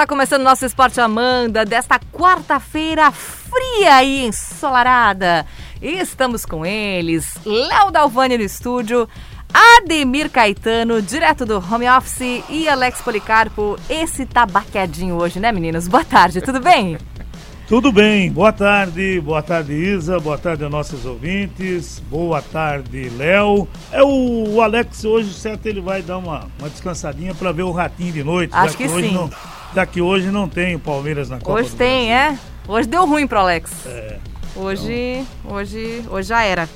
está 0.00 0.06
começando 0.06 0.40
o 0.40 0.44
nosso 0.44 0.64
Esporte 0.64 0.98
Amanda 0.98 1.62
desta 1.62 2.00
quarta-feira 2.10 3.10
fria 3.10 4.02
e 4.02 4.24
ensolarada. 4.24 5.44
E 5.82 5.88
estamos 5.98 6.46
com 6.46 6.64
eles, 6.64 7.34
Léo 7.44 7.90
Dalvani 7.90 8.38
no 8.38 8.42
estúdio, 8.42 9.06
Ademir 9.52 10.30
Caetano, 10.30 11.02
direto 11.02 11.44
do 11.44 11.58
home 11.58 11.86
office, 11.86 12.42
e 12.48 12.66
Alex 12.66 13.02
Policarpo. 13.02 13.76
Esse 13.90 14.24
tá 14.24 14.46
baqueadinho 14.46 15.16
hoje, 15.16 15.38
né, 15.38 15.52
meninos? 15.52 15.86
Boa 15.86 16.04
tarde, 16.04 16.40
tudo 16.40 16.60
bem? 16.60 16.96
Tudo 17.70 17.92
bem, 17.92 18.32
boa 18.32 18.52
tarde, 18.52 19.20
boa 19.20 19.40
tarde 19.40 19.72
Isa, 19.72 20.18
boa 20.18 20.36
tarde 20.36 20.64
aos 20.64 20.72
nossos 20.72 21.06
ouvintes, 21.06 22.02
boa 22.10 22.42
tarde 22.42 23.08
Léo. 23.10 23.68
É 23.92 24.02
o, 24.02 24.60
Alex 24.60 25.04
hoje, 25.04 25.32
certo, 25.32 25.66
ele 25.66 25.80
vai 25.80 26.02
dar 26.02 26.18
uma, 26.18 26.48
uma 26.58 26.68
descansadinha 26.68 27.32
para 27.32 27.52
ver 27.52 27.62
o 27.62 27.70
Ratinho 27.70 28.12
de 28.12 28.24
noite. 28.24 28.52
Acho 28.52 28.76
que, 28.76 28.88
que 28.88 28.92
hoje 28.92 29.10
sim. 29.10 29.14
Não, 29.14 29.30
já 29.74 29.86
que 29.86 30.00
hoje 30.00 30.30
não 30.30 30.48
tem 30.48 30.74
o 30.76 30.78
Palmeiras 30.80 31.28
na 31.30 31.38
Copa 31.38 31.52
Hoje 31.60 31.70
tem, 31.70 32.08
Brasil. 32.08 32.36
é? 32.36 32.38
Hoje 32.68 32.88
deu 32.88 33.06
ruim 33.06 33.26
pro 33.26 33.38
Alex. 33.38 33.70
É. 33.86 34.18
Hoje, 34.56 35.24
hoje, 35.44 36.04
hoje 36.10 36.28
já 36.28 36.42
era. 36.42 36.68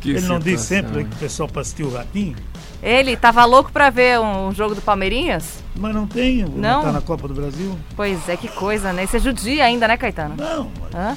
Que 0.00 0.10
ele 0.10 0.20
não 0.22 0.38
diz 0.38 0.60
situação, 0.60 0.88
sempre 0.88 1.00
hein? 1.02 1.06
que 1.08 1.14
o 1.16 1.18
pessoal 1.18 1.48
para 1.48 1.60
assistir 1.62 1.84
o 1.84 1.92
Ratinho, 1.94 2.36
Ele 2.82 3.16
tava 3.16 3.44
louco 3.44 3.70
pra 3.72 3.88
ver 3.88 4.18
um 4.20 4.52
jogo 4.52 4.74
do 4.74 4.80
Palmeirinhas? 4.82 5.62
mas 5.76 5.94
não 5.94 6.06
tem, 6.06 6.44
não, 6.44 6.50
Não? 6.58 6.82
tá 6.82 6.92
na 6.92 7.00
Copa 7.00 7.26
do 7.28 7.34
Brasil. 7.34 7.78
Pois 7.96 8.28
é, 8.28 8.36
que 8.36 8.48
coisa, 8.48 8.92
né? 8.92 9.04
Isso 9.04 9.16
é 9.16 9.20
judia 9.20 9.64
ainda, 9.64 9.88
né, 9.88 9.96
Caetano? 9.96 10.34
Não, 10.36 10.70
mas 10.80 10.94
Hã? 10.94 11.16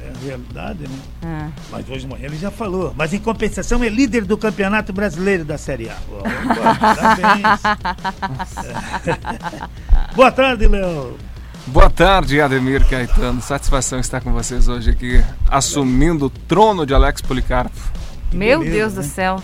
é 0.00 0.08
a 0.08 0.24
realidade, 0.24 0.82
né? 0.82 0.98
Ah. 1.24 1.48
Mas 1.70 1.88
hoje 1.88 2.00
de 2.00 2.06
manhã 2.08 2.26
ele 2.26 2.36
já 2.38 2.50
falou. 2.50 2.94
Mas 2.96 3.12
em 3.12 3.18
compensação 3.18 3.82
é 3.82 3.88
líder 3.88 4.24
do 4.24 4.36
Campeonato 4.38 4.92
Brasileiro 4.92 5.44
da 5.44 5.58
Série 5.58 5.88
A. 5.90 5.96
Parabéns. 6.94 7.60
É. 10.16 10.18
Boa 10.18 10.32
tarde, 10.32 10.66
Léo. 10.66 11.14
Boa 11.66 11.90
tarde, 11.90 12.40
Ademir 12.40 12.88
Caetano. 12.88 13.42
Satisfação 13.42 14.00
estar 14.00 14.22
com 14.22 14.32
vocês 14.32 14.66
hoje 14.66 14.90
aqui, 14.90 15.22
assumindo 15.46 16.24
o 16.26 16.30
trono 16.30 16.86
de 16.86 16.94
Alex 16.94 17.20
Policarpo. 17.20 17.76
Meu 18.32 18.60
beleza, 18.60 18.76
Deus 18.76 18.94
né? 18.94 19.02
do 19.02 19.06
céu. 19.06 19.42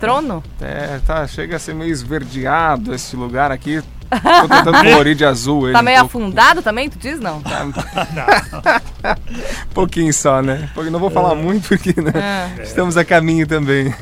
Trono? 0.00 0.42
É, 0.60 1.00
tá, 1.06 1.26
chega 1.26 1.56
a 1.56 1.58
ser 1.58 1.74
meio 1.74 1.92
esverdeado 1.92 2.94
esse 2.94 3.14
lugar 3.14 3.52
aqui. 3.52 3.82
Tô 4.08 4.48
tentando 4.48 4.78
colorir 4.84 5.14
de 5.16 5.24
azul 5.24 5.66
ele. 5.66 5.72
Tá 5.74 5.82
meio 5.82 6.00
um 6.02 6.06
afundado 6.06 6.62
também, 6.62 6.88
tu 6.88 6.96
diz 6.98 7.20
não? 7.20 7.42
pouquinho 9.74 10.14
só, 10.14 10.40
né? 10.40 10.70
Porque 10.74 10.88
não 10.88 10.98
vou 11.00 11.10
falar 11.10 11.34
muito 11.34 11.68
porque 11.68 11.92
né, 12.00 12.12
Ah. 12.14 12.62
estamos 12.62 12.96
a 12.96 13.04
caminho 13.04 13.46
também. 13.46 13.92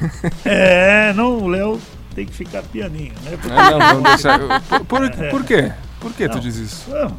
É, 0.44 1.12
não, 1.14 1.38
o 1.38 1.48
Léo 1.48 1.80
tem 2.14 2.24
que 2.26 2.34
ficar 2.34 2.62
pianinho, 2.62 3.14
né? 3.24 3.36
Porque, 3.40 3.48
Ah, 3.50 3.70
não, 3.72 3.94
não 3.94 4.02
deixa. 4.02 4.38
Por, 4.86 5.10
por, 5.10 5.30
por 5.30 5.44
quê? 5.44 5.72
Por 6.04 6.12
que 6.12 6.28
tu 6.28 6.34
Não. 6.34 6.40
diz 6.40 6.56
isso? 6.56 6.90
não, 6.90 7.16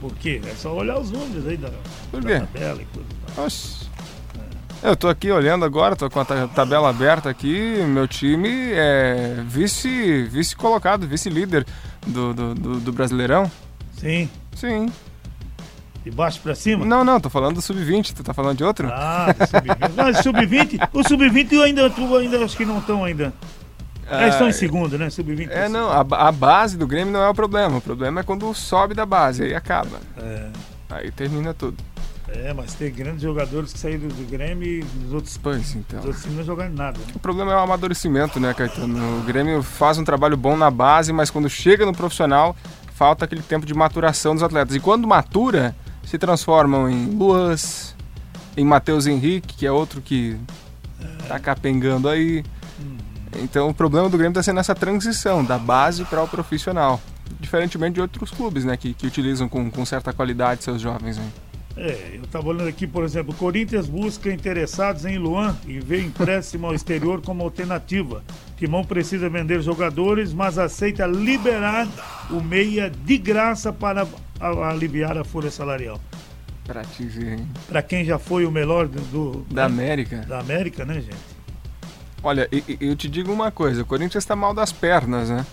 por 0.00 0.14
quê? 0.16 0.40
É 0.46 0.54
só 0.54 0.74
olhar 0.74 0.98
os 0.98 1.10
números 1.10 1.46
aí 1.46 1.56
da, 1.58 1.68
Por 2.10 2.22
da 2.22 2.28
quê? 2.40 2.46
tabela 2.52 2.80
e 2.82 2.86
coisa. 2.86 3.08
Oxi. 3.46 3.82
Eu 4.82 4.96
tô 4.96 5.06
aqui 5.08 5.30
olhando 5.30 5.64
agora, 5.64 5.94
tô 5.94 6.10
com 6.10 6.18
a 6.18 6.24
ta- 6.24 6.48
tabela 6.48 6.88
aberta 6.90 7.28
aqui. 7.30 7.76
Meu 7.86 8.08
time 8.08 8.48
é 8.72 9.36
vice, 9.46 10.24
vice 10.24 10.56
colocado, 10.56 11.06
vice-líder 11.06 11.64
do, 12.06 12.34
do, 12.34 12.54
do, 12.54 12.80
do 12.80 12.92
Brasileirão. 12.92 13.48
Sim, 13.96 14.28
Sim. 14.56 14.90
de 16.04 16.10
baixo 16.10 16.40
pra 16.40 16.56
cima. 16.56 16.84
Não, 16.84 17.04
não, 17.04 17.20
tô 17.20 17.30
falando 17.30 17.54
do 17.56 17.62
sub-20. 17.62 18.12
Tu 18.12 18.24
tá 18.24 18.34
falando 18.34 18.56
de 18.58 18.64
outro? 18.64 18.88
Ah, 18.90 19.32
do 19.38 19.46
sub-20. 19.46 19.92
Mas 19.94 20.16
sub-20, 20.18 20.88
o 20.92 21.02
sub-20 21.06 21.62
ainda, 21.62 21.88
tu 21.90 22.16
ainda 22.16 22.44
acho 22.44 22.56
que 22.56 22.64
não 22.64 22.78
estão 22.78 23.04
ainda. 23.04 23.32
É, 24.20 24.28
estão 24.28 24.48
em 24.48 24.52
segundo, 24.52 24.98
né? 24.98 25.08
Sub-20. 25.10 25.48
É, 25.50 25.68
não, 25.68 25.90
a, 25.90 26.00
a 26.28 26.32
base 26.32 26.76
do 26.76 26.86
Grêmio 26.86 27.12
não 27.12 27.22
é 27.22 27.28
o 27.28 27.34
problema. 27.34 27.78
O 27.78 27.80
problema 27.80 28.20
é 28.20 28.22
quando 28.22 28.52
sobe 28.54 28.94
da 28.94 29.06
base, 29.06 29.42
aí 29.44 29.54
acaba. 29.54 29.98
É, 30.18 30.48
Aí 30.90 31.10
termina 31.10 31.54
tudo. 31.54 31.78
é, 32.28 32.52
mas 32.52 32.74
tem 32.74 32.92
grandes 32.92 33.22
jogadores 33.22 33.72
que 33.72 33.78
saíram 33.78 34.08
do 34.08 34.30
Grêmio 34.30 34.68
e 34.68 34.84
os 35.06 35.12
outros, 35.14 35.38
Pois 35.42 35.74
então. 35.74 36.00
os 36.00 36.04
outros 36.04 36.22
times 36.22 36.38
não 36.38 36.44
jogaram 36.44 36.72
nada. 36.74 36.98
Né? 36.98 37.04
O 37.14 37.18
problema 37.18 37.50
é 37.52 37.56
o 37.56 37.60
amadurecimento, 37.60 38.38
né, 38.38 38.52
Caetano? 38.52 39.20
O 39.20 39.22
Grêmio 39.22 39.62
faz 39.62 39.96
um 39.96 40.04
trabalho 40.04 40.36
bom 40.36 40.56
na 40.56 40.70
base, 40.70 41.12
mas 41.12 41.30
quando 41.30 41.48
chega 41.48 41.86
no 41.86 41.94
profissional, 41.94 42.54
falta 42.94 43.24
aquele 43.24 43.42
tempo 43.42 43.64
de 43.64 43.72
maturação 43.72 44.34
dos 44.34 44.42
atletas. 44.42 44.76
E 44.76 44.80
quando 44.80 45.08
matura, 45.08 45.74
se 46.04 46.18
transformam 46.18 46.90
em 46.90 47.06
Luas, 47.06 47.94
em 48.56 48.64
Matheus 48.66 49.06
Henrique, 49.06 49.54
que 49.54 49.66
é 49.66 49.72
outro 49.72 50.02
que 50.02 50.36
tá 51.26 51.38
capengando 51.38 52.06
aí. 52.08 52.44
Então 53.38 53.68
o 53.68 53.74
problema 53.74 54.08
do 54.08 54.16
Grêmio 54.16 54.32
está 54.32 54.42
sendo 54.42 54.60
essa 54.60 54.74
transição 54.74 55.44
da 55.44 55.58
base 55.58 56.04
para 56.04 56.22
o 56.22 56.28
profissional. 56.28 57.00
Diferentemente 57.40 57.94
de 57.94 58.00
outros 58.00 58.30
clubes, 58.30 58.64
né, 58.64 58.76
que, 58.76 58.92
que 58.94 59.06
utilizam 59.06 59.48
com, 59.48 59.70
com 59.70 59.84
certa 59.86 60.12
qualidade 60.12 60.62
seus 60.64 60.80
jovens. 60.80 61.16
Né? 61.16 61.24
É, 61.74 62.10
eu 62.16 62.24
estava 62.24 62.46
olhando 62.48 62.68
aqui, 62.68 62.86
por 62.86 63.02
exemplo, 63.02 63.32
o 63.32 63.36
Corinthians 63.36 63.88
busca 63.88 64.30
interessados 64.30 65.06
em 65.06 65.16
Luan 65.16 65.56
e 65.66 65.80
vê 65.80 66.02
empréstimo 66.02 66.66
ao 66.66 66.74
exterior 66.74 67.22
como 67.22 67.42
alternativa. 67.42 68.22
Timão 68.58 68.84
precisa 68.84 69.30
vender 69.30 69.62
jogadores, 69.62 70.34
mas 70.34 70.58
aceita 70.58 71.06
liberar 71.06 71.88
o 72.30 72.42
meia 72.42 72.90
de 72.90 73.16
graça 73.16 73.72
para 73.72 74.06
aliviar 74.70 75.16
a 75.16 75.24
folha 75.24 75.50
salarial. 75.50 75.98
Pra 76.64 76.84
te 76.84 77.04
ver, 77.04 77.38
hein? 77.38 77.48
Para 77.66 77.82
quem 77.82 78.04
já 78.04 78.18
foi 78.18 78.44
o 78.44 78.50
melhor 78.50 78.86
do, 78.86 79.00
do- 79.00 79.46
Da 79.54 79.62
né, 79.68 79.74
América. 79.74 80.16
da 80.28 80.38
América, 80.40 80.84
né, 80.84 80.94
gente? 81.00 81.31
Olha, 82.22 82.48
eu 82.80 82.94
te 82.94 83.08
digo 83.08 83.32
uma 83.32 83.50
coisa, 83.50 83.82
o 83.82 83.84
Corinthians 83.84 84.22
está 84.22 84.36
mal 84.36 84.54
das 84.54 84.70
pernas, 84.72 85.28
né? 85.28 85.44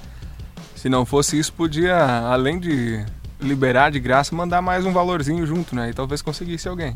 Se 0.76 0.88
não 0.88 1.06
fosse 1.06 1.38
isso, 1.38 1.52
podia, 1.52 1.98
além 2.30 2.60
de 2.60 3.04
liberar 3.42 3.92
de 3.92 4.00
graça, 4.00 4.36
mandar 4.36 4.62
mais 4.62 4.86
um 4.86 4.94
valorzinho 4.94 5.46
junto, 5.46 5.76
né? 5.76 5.90
E 5.90 5.94
talvez 5.94 6.22
conseguisse 6.22 6.68
alguém. 6.68 6.96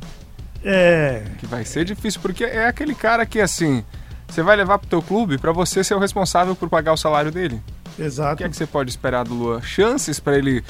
É, 0.64 1.24
Que 1.40 1.46
vai 1.46 1.66
ser 1.66 1.84
difícil, 1.84 2.22
porque 2.22 2.44
é 2.44 2.68
aquele 2.68 2.96
cara 2.96 3.26
que, 3.26 3.40
assim, 3.42 3.84
você 4.28 4.42
vai 4.42 4.56
levar 4.56 4.78
pro 4.80 4.88
teu 4.88 5.02
clube 5.02 5.38
para 5.38 5.52
você 5.52 5.84
ser 5.84 5.96
o 5.96 6.00
responsável 6.00 6.56
por 6.56 6.70
pagar 6.70 6.94
o 6.94 6.98
salário 6.98 7.32
dele. 7.32 7.62
O 7.98 8.02
exato. 8.02 8.38
que 8.38 8.44
é 8.44 8.50
que 8.50 8.56
você 8.56 8.66
pode 8.66 8.90
esperar 8.90 9.26
do 9.26 9.34
Luan? 9.34 9.62
Chances 9.62 10.20
para 10.20 10.38
ele 10.38 10.64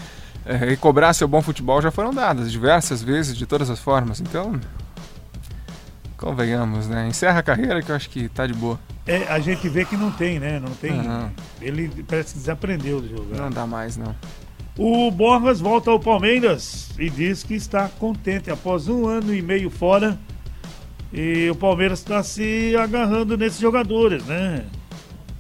é, 0.46 0.56
recobrar 0.56 1.14
seu 1.14 1.28
bom 1.28 1.41
futebol 1.41 1.81
já 1.81 1.91
foram 1.91 2.14
dadas 2.14 2.52
diversas 2.52 3.03
vezes, 3.03 3.35
de 3.35 3.46
todas 3.46 3.70
as 3.70 3.80
formas. 3.80 4.20
Então, 4.20 4.59
convenhamos, 6.18 6.88
né? 6.88 7.08
Encerra 7.08 7.40
a 7.40 7.44
carreira 7.44 7.81
que 7.81 7.91
eu 7.91 7.96
acho 7.96 8.09
que 8.09 8.28
tá 8.30 8.47
de 8.47 8.53
boa. 8.53 8.80
É, 9.06 9.24
a 9.28 9.40
gente 9.40 9.68
vê 9.68 9.84
que 9.84 9.97
não 9.97 10.12
tem, 10.12 10.40
né? 10.40 10.59
Não 10.59 10.72
tem. 10.72 10.91
Aham. 11.00 11.31
Ele 11.62 11.90
parece 12.08 12.34
que 12.34 12.40
desaprendeu 12.40 13.02
de 13.02 13.09
jogar. 13.09 13.38
Não 13.38 13.50
dá 13.50 13.68
mais, 13.68 13.97
não. 13.97 14.16
O 14.78 15.12
Borras 15.12 15.59
volta 15.59 15.91
ao 15.91 16.00
Palmeiras 16.00 16.90
e 16.97 17.09
diz 17.09 17.44
que 17.44 17.53
está 17.53 17.88
contente 18.00 18.50
após 18.50 18.88
um 18.88 19.06
ano 19.08 19.34
e 19.34 19.41
meio 19.41 19.69
fora. 19.69 20.18
E 21.12 21.47
o 21.50 21.56
Palmeiras 21.56 22.00
está 22.00 22.24
se 22.24 22.75
agarrando 22.78 23.38
nesses 23.38 23.59
jogadores, 23.59 24.24
né? 24.25 24.66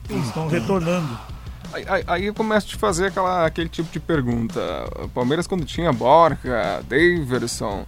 Eles 0.09 0.25
estão 0.27 0.47
retornando. 0.47 1.17
Aí, 1.73 1.83
aí- 1.87 2.03
aí 2.05 2.25
eu 2.25 2.33
começo 2.35 2.67
a 2.67 2.69
te 2.69 2.75
fazer 2.75 3.07
aquela, 3.07 3.45
aquele 3.47 3.69
tipo 3.69 3.91
de 3.91 3.99
pergunta. 3.99 4.59
O 5.03 5.09
Palmeiras 5.09 5.47
quando 5.47 5.65
tinha 5.65 5.91
Borja, 5.91 6.83
Daverson. 6.87 7.85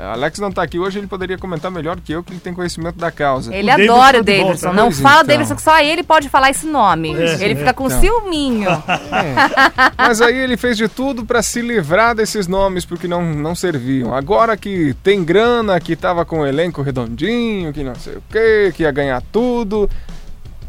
Eh, 0.00 0.12
Alex 0.12 0.38
não 0.38 0.50
tá 0.50 0.62
aqui 0.62 0.78
hoje, 0.78 0.98
ele 0.98 1.06
poderia 1.06 1.36
comentar 1.38 1.70
melhor 1.70 1.98
que 2.00 2.12
eu, 2.12 2.22
que 2.22 2.32
ele 2.32 2.40
tem 2.40 2.52
conhecimento 2.54 2.96
da 2.96 3.10
causa. 3.10 3.54
Ele 3.54 3.64
O 3.64 3.66
Davidson 3.72 3.92
adora 3.94 4.20
o 4.20 4.24
de 4.24 4.32
volta, 4.32 4.46
Davidson. 4.46 4.68
né? 4.68 4.74
Não 4.74 4.84
Pois 4.84 5.00
fala 5.00 5.14
então. 5.22 5.26
Davidson 5.26 5.56
que 5.56 5.62
só 5.62 5.78
ele 5.80 6.02
pode 6.02 6.28
falar 6.28 6.50
esse 6.50 6.66
nome. 6.66 7.14
Pois 7.14 7.40
ele 7.42 7.52
é, 7.54 7.56
fica 7.56 7.74
com 7.74 7.86
então. 7.86 8.00
ciúminho. 8.00 8.70
É. 8.70 9.92
Mas 9.98 10.20
aí 10.20 10.36
ele 10.36 10.56
fez 10.56 10.76
de 10.76 10.88
tudo 10.88 11.24
para 11.24 11.42
se 11.42 11.60
livrar 11.60 12.14
desses 12.14 12.46
nomes 12.46 12.84
porque 12.84 13.06
não, 13.08 13.22
não 13.34 13.54
serviam. 13.54 14.14
Agora 14.14 14.56
que 14.56 14.94
tem 15.02 15.22
grana, 15.24 15.78
que 15.80 15.94
tava 15.96 16.24
com 16.24 16.40
o 16.40 16.46
elenco 16.46 16.82
redondinho, 16.82 17.72
que 17.72 17.82
não 17.82 17.94
sei 17.94 18.14
o 18.14 18.22
que, 18.30 18.72
que 18.74 18.82
ia 18.84 18.90
ganhar 18.90 19.22
tudo. 19.32 19.88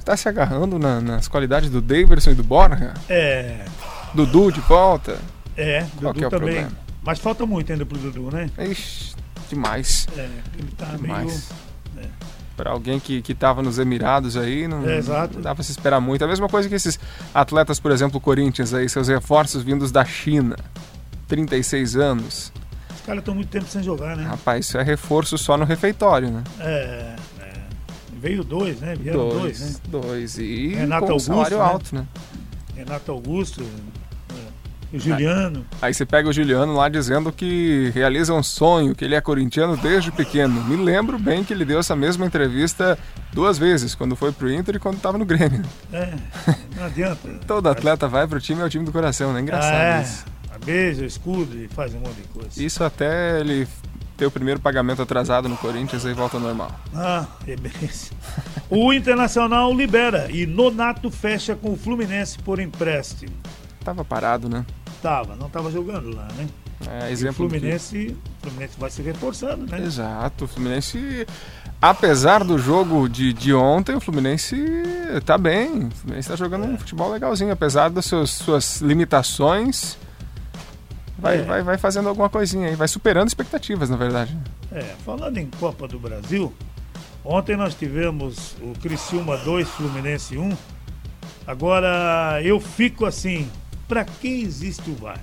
Tá 0.04 0.18
se 0.18 0.28
agarrando 0.28 0.80
na- 0.80 1.00
nas 1.00 1.28
qualidades 1.28 1.70
do 1.70 1.80
Daverson 1.80 2.32
e 2.32 2.36
do 2.36 2.44
Borja? 2.44 2.94
É, 3.08 3.66
Dudu 4.14 4.52
de 4.52 4.60
volta? 4.62 5.18
é, 5.56 5.86
Qual 6.00 6.12
Dudu 6.12 6.14
que 6.20 6.24
é 6.24 6.28
o 6.28 6.30
também. 6.32 6.50
problema? 6.56 6.72
Mas 7.04 7.20
falta 7.20 7.46
muito 7.46 7.72
ainda 7.72 7.86
pro 7.86 7.98
Dudu, 7.98 8.30
né? 8.32 8.50
Ixi, 8.60 9.16
demais. 9.52 10.08
É, 10.18 10.30
ele 10.58 10.72
tá 10.78 10.86
meio. 10.88 11.02
Demais. 11.02 11.50
Para 12.58 12.72
alguém 12.72 13.00
que, 13.00 13.22
que 13.22 13.34
tava 13.34 13.62
nos 13.64 13.80
Emirados 13.80 14.38
aí, 14.38 14.68
não, 14.68 14.88
É, 14.88 14.98
exato. 14.98 15.36
não 15.36 15.42
dá 15.42 15.56
pra 15.56 15.64
se 15.64 15.72
esperar 15.72 16.00
muito. 16.00 16.24
A 16.24 16.28
mesma 16.28 16.48
coisa 16.48 16.68
que 16.70 16.76
esses 16.76 17.00
atletas, 17.34 17.80
por 17.80 17.92
exemplo, 17.92 18.20
Corinthians 18.20 18.74
aí, 18.74 18.88
seus 18.88 19.08
reforços 19.08 19.64
vindos 19.64 19.92
da 19.92 20.04
China. 20.06 20.56
36 21.28 21.96
anos. 21.96 22.52
Os 22.94 23.02
caras 23.02 23.22
estão 23.22 23.34
muito 23.34 23.50
tempo 23.50 23.66
sem 23.66 23.82
jogar, 23.82 24.16
né? 24.16 24.24
Rapaz, 24.26 24.66
isso 24.68 24.78
é 24.78 24.84
reforço 24.84 25.38
só 25.38 25.58
no 25.58 25.66
refeitório, 25.66 26.30
né? 26.30 26.44
É, 26.60 27.16
é. 27.40 27.52
Veio 28.20 28.44
dois, 28.44 28.80
né? 28.80 28.96
Vieram 28.96 29.30
dois, 29.30 29.60
né? 29.60 29.76
dois. 29.88 30.38
E 30.38 30.68
Renato 30.76 31.02
com 31.02 31.08
um 31.08 31.12
Augusto, 31.14 31.28
salário 31.28 31.58
né? 31.58 31.64
alto, 31.64 31.96
né? 31.96 32.06
Renato 32.76 33.12
Augusto, 33.12 33.62
é, 33.64 33.66
o 34.94 35.00
Juliano. 35.00 35.66
Aí 35.82 35.94
você 35.94 36.06
pega 36.06 36.28
o 36.30 36.34
Juliano 36.34 36.74
lá 36.76 36.90
dizendo 36.90 37.32
que 37.32 37.92
realiza 37.94 38.34
um 38.34 38.44
sonho, 38.44 38.94
que 38.96 39.06
ele 39.06 39.16
é 39.16 39.22
corintiano 39.22 39.78
desde 39.78 40.12
pequeno. 40.12 40.64
Me 40.66 40.76
lembro 40.76 41.18
bem 41.18 41.44
que 41.44 41.54
ele 41.54 41.64
deu 41.66 41.80
essa 41.80 41.96
mesma 41.96 42.26
entrevista 42.26 42.98
duas 43.34 43.58
vezes, 43.58 43.96
quando 43.96 44.16
foi 44.16 44.32
pro 44.32 44.52
Inter 44.52 44.76
e 44.76 44.80
quando 44.80 44.98
estava 44.98 45.18
no 45.18 45.26
Grêmio. 45.26 45.62
É, 45.94 46.14
não 46.76 46.86
adianta. 46.86 47.28
Todo 47.48 47.68
atleta 47.70 48.08
vai 48.08 48.28
pro 48.28 48.40
time, 48.42 48.62
é 48.62 48.66
o 48.66 48.70
time 48.70 48.84
do 48.86 48.92
coração, 48.92 49.32
né? 49.34 49.42
Engraçado 49.42 49.74
Ah, 49.74 50.00
é. 50.00 50.02
isso. 50.04 50.26
beija 50.66 51.04
o 51.04 51.06
escudo 51.06 51.58
e 51.58 51.68
faz 51.70 51.94
um 51.94 52.00
monte 52.00 52.16
de 52.16 52.28
coisa. 52.28 52.62
Isso 52.64 52.84
até 52.84 53.40
ele 53.40 53.68
ter 54.18 54.26
o 54.28 54.32
primeiro 54.32 54.60
pagamento 54.60 55.02
atrasado 55.02 55.50
no 55.50 55.58
Corinthians 55.58 56.04
e 56.06 56.14
volta 56.14 56.38
ao 56.38 56.44
normal. 56.44 56.72
Ah, 56.94 57.26
é 57.48 57.56
beleza. 57.56 58.12
o 58.70 58.94
Internacional 58.94 59.74
libera 59.74 60.28
e 60.30 60.46
Nonato 60.46 61.10
fecha 61.10 61.56
com 61.56 61.72
o 61.74 61.78
Fluminense 61.78 62.38
por 62.38 62.60
empréstimo. 62.60 63.32
Tava 63.84 64.06
parado, 64.06 64.48
né? 64.48 64.64
Tava, 65.02 65.36
não 65.36 65.50
tava 65.50 65.72
jogando 65.72 66.16
lá, 66.16 66.28
né? 66.38 66.48
É, 66.90 67.10
E 67.10 67.14
exemplo 67.14 67.46
o 67.46 67.50
Fluminense, 67.50 68.16
Fluminense 68.42 68.74
vai 68.80 68.90
se 68.90 69.02
reforçando, 69.02 69.66
né? 69.68 69.80
Exato, 69.84 70.46
o 70.46 70.48
Fluminense, 70.48 71.28
apesar 71.82 72.44
do 72.44 72.58
jogo 72.58 73.08
de, 73.08 73.34
de 73.34 73.54
ontem, 73.54 73.96
o 73.96 74.00
Fluminense 74.02 74.56
tá 75.26 75.38
bem. 75.38 75.88
O 75.88 75.92
Fluminense 75.92 76.28
tá 76.30 76.36
jogando 76.36 76.66
um 76.66 76.78
futebol 76.78 77.12
legalzinho, 77.12 77.52
apesar 77.52 77.90
das 77.90 78.06
seus, 78.06 78.32
suas 78.32 78.82
limitações. 78.82 79.98
Vai, 81.18 81.38
É. 81.40 81.44
vai, 81.44 81.62
vai 81.62 81.78
fazendo 81.78 82.10
alguma 82.10 82.30
coisinha 82.30 82.68
aí, 82.70 82.76
vai 82.76 82.88
superando 82.88 83.28
expectativas, 83.28 83.90
na 83.90 83.96
verdade. 83.98 84.36
É, 84.72 84.82
falando 85.06 85.38
em 85.38 85.46
Copa 85.60 85.88
do 85.88 86.00
Brasil, 86.00 86.52
ontem 87.24 87.56
nós 87.56 87.76
tivemos 87.76 88.56
o 88.62 88.74
Criciúma 88.82 89.38
2, 89.38 89.68
Fluminense 89.70 90.36
1. 90.38 90.58
Agora 91.46 92.40
eu 92.44 92.60
fico 92.60 93.06
assim, 93.06 93.48
pra 93.92 94.06
que 94.06 94.42
existe 94.42 94.90
o 94.90 94.96
VAR? 94.96 95.20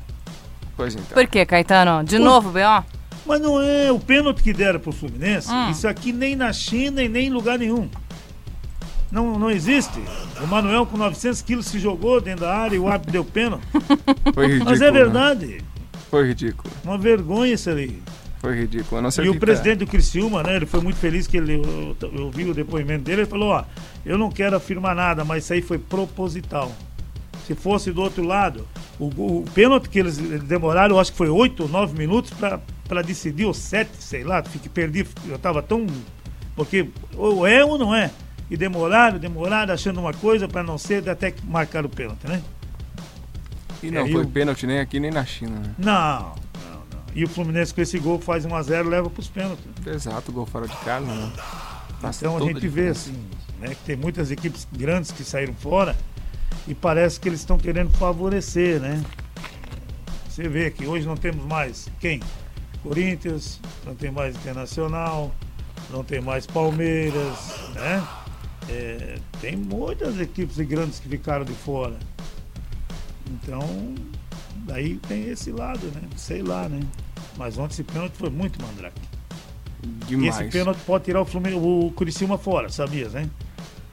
Pois 0.76 0.94
então. 0.94 1.06
Por 1.14 1.26
que, 1.26 1.46
Caetano? 1.46 2.04
De 2.04 2.18
Por- 2.18 2.22
novo, 2.24 2.50
B.O.? 2.50 2.84
Mas 3.24 3.40
não 3.40 3.58
é 3.62 3.90
o 3.90 3.98
pênalti 3.98 4.42
que 4.42 4.52
deram 4.52 4.78
pro 4.78 4.92
Fluminense, 4.92 5.50
Hum. 5.50 5.70
isso 5.70 5.88
aqui 5.88 6.12
nem 6.12 6.36
na 6.36 6.52
China 6.52 7.02
e 7.02 7.08
nem 7.08 7.28
em 7.28 7.30
lugar 7.30 7.58
nenhum. 7.58 7.88
Não, 9.10 9.38
não 9.38 9.50
existe. 9.50 9.98
O 10.42 10.46
Manuel 10.46 10.84
com 10.84 10.98
900 10.98 11.40
quilos 11.40 11.64
se 11.66 11.78
jogou 11.78 12.20
dentro 12.20 12.44
da 12.44 12.54
área 12.54 12.76
e 12.76 12.78
o 12.78 12.86
árbitro 12.86 13.10
deu 13.12 13.24
pênalti. 13.24 13.64
Foi 14.34 14.46
ridículo. 14.48 14.70
Mas 14.70 14.82
é 14.82 14.90
né? 14.90 14.98
verdade. 14.98 15.64
Foi 16.10 16.26
ridículo. 16.28 16.70
Uma 16.84 16.98
vergonha 16.98 17.54
isso 17.54 17.70
ali. 17.70 18.02
Foi 18.38 18.54
ridículo. 18.54 19.00
E 19.24 19.28
o 19.30 19.40
presidente 19.40 19.78
do 19.78 19.86
Criciúma, 19.86 20.42
né, 20.42 20.56
ele 20.56 20.66
foi 20.66 20.80
muito 20.82 20.96
feliz 20.98 21.26
que 21.26 21.38
ele, 21.38 21.54
eu, 21.54 21.96
eu 22.12 22.24
ouvi 22.26 22.44
o 22.44 22.54
depoimento 22.54 23.04
dele, 23.04 23.22
ele 23.22 23.28
falou, 23.30 23.48
ó, 23.48 23.64
eu 24.04 24.18
não 24.18 24.30
quero 24.30 24.56
afirmar 24.56 24.94
nada, 24.94 25.24
mas 25.24 25.44
isso 25.44 25.54
aí 25.54 25.62
foi 25.62 25.78
proposital. 25.78 26.70
Se 27.48 27.54
fosse 27.54 27.90
do 27.90 28.02
outro 28.02 28.22
lado, 28.22 28.68
o, 29.00 29.06
o 29.06 29.44
pênalti 29.54 29.88
que 29.88 29.98
eles 29.98 30.18
demoraram, 30.18 30.96
eu 30.96 31.00
acho 31.00 31.12
que 31.12 31.16
foi 31.16 31.30
8 31.30 31.62
ou 31.62 31.68
9 31.70 31.96
minutos 31.96 32.30
para 32.32 33.00
decidir, 33.02 33.46
ou 33.46 33.54
7, 33.54 33.90
sei 33.98 34.22
lá, 34.22 34.42
fiquei 34.42 34.68
perdi, 34.70 35.06
eu 35.26 35.38
tava 35.38 35.62
tão. 35.62 35.86
Porque 36.54 36.90
ou 37.16 37.46
é 37.46 37.64
ou 37.64 37.78
não 37.78 37.94
é. 37.94 38.10
E 38.50 38.56
demoraram, 38.56 39.18
demoraram, 39.18 39.72
achando 39.72 39.98
uma 39.98 40.12
coisa 40.12 40.46
para 40.46 40.62
não 40.62 40.76
ser, 40.76 41.08
até 41.08 41.30
que 41.30 41.42
marcaram 41.46 41.86
o 41.86 41.90
pênalti, 41.90 42.26
né? 42.26 42.42
E 43.82 43.90
não 43.90 44.02
É, 44.06 44.12
foi 44.12 44.24
o- 44.24 44.28
pênalti 44.28 44.66
nem 44.66 44.80
aqui 44.80 45.00
nem 45.00 45.10
na 45.10 45.24
China. 45.24 45.58
Né? 45.58 45.74
Não, 45.78 46.20
não, 46.20 46.30
não. 46.74 47.00
E 47.14 47.24
o 47.24 47.28
Fluminense 47.28 47.72
com 47.72 47.80
esse 47.80 47.98
gol 47.98 48.20
faz 48.20 48.44
1x0 48.44 48.86
leva 48.88 49.08
para 49.08 49.20
os 49.20 49.28
pênaltis. 49.28 49.64
Exato, 49.86 50.30
gol 50.32 50.44
fora 50.44 50.68
de 50.68 50.76
casa. 50.78 51.06
Né? 51.06 51.32
Então 52.10 52.36
a 52.36 52.40
gente 52.40 52.68
vê 52.68 52.88
assim, 52.88 53.14
né, 53.58 53.68
que 53.70 53.84
tem 53.86 53.96
muitas 53.96 54.30
equipes 54.30 54.68
grandes 54.70 55.10
que 55.10 55.24
saíram 55.24 55.54
fora 55.54 55.96
e 56.68 56.74
parece 56.74 57.18
que 57.18 57.28
eles 57.28 57.40
estão 57.40 57.58
querendo 57.58 57.90
favorecer, 57.92 58.78
né? 58.78 59.02
Você 60.28 60.48
vê 60.48 60.70
que 60.70 60.86
hoje 60.86 61.06
não 61.06 61.16
temos 61.16 61.44
mais 61.46 61.88
quem? 61.98 62.20
Corinthians, 62.82 63.58
não 63.84 63.94
tem 63.94 64.10
mais 64.10 64.36
Internacional, 64.36 65.34
não 65.90 66.04
tem 66.04 66.20
mais 66.20 66.46
Palmeiras, 66.46 67.72
né? 67.74 68.06
É, 68.68 69.18
tem 69.40 69.56
muitas 69.56 70.20
equipes 70.20 70.58
grandes 70.58 71.00
que 71.00 71.08
ficaram 71.08 71.44
de 71.44 71.54
fora. 71.54 71.98
Então, 73.30 73.94
daí 74.66 74.96
tem 75.08 75.28
esse 75.30 75.50
lado, 75.50 75.86
né? 75.86 76.02
Sei 76.16 76.42
lá, 76.42 76.68
né? 76.68 76.80
Mas 77.38 77.56
ontem 77.56 77.72
esse 77.72 77.84
pênalti 77.84 78.12
foi 78.12 78.28
muito 78.28 78.60
mandrake. 78.60 79.00
E 79.82 79.86
Demais. 80.04 80.38
esse 80.38 80.50
pênalti 80.50 80.78
pode 80.84 81.04
tirar 81.04 81.22
o, 81.22 81.24
Fluminense, 81.24 81.64
o 81.64 81.90
Curiciúma 81.92 82.36
fora, 82.36 82.68
sabias, 82.68 83.14
né? 83.14 83.28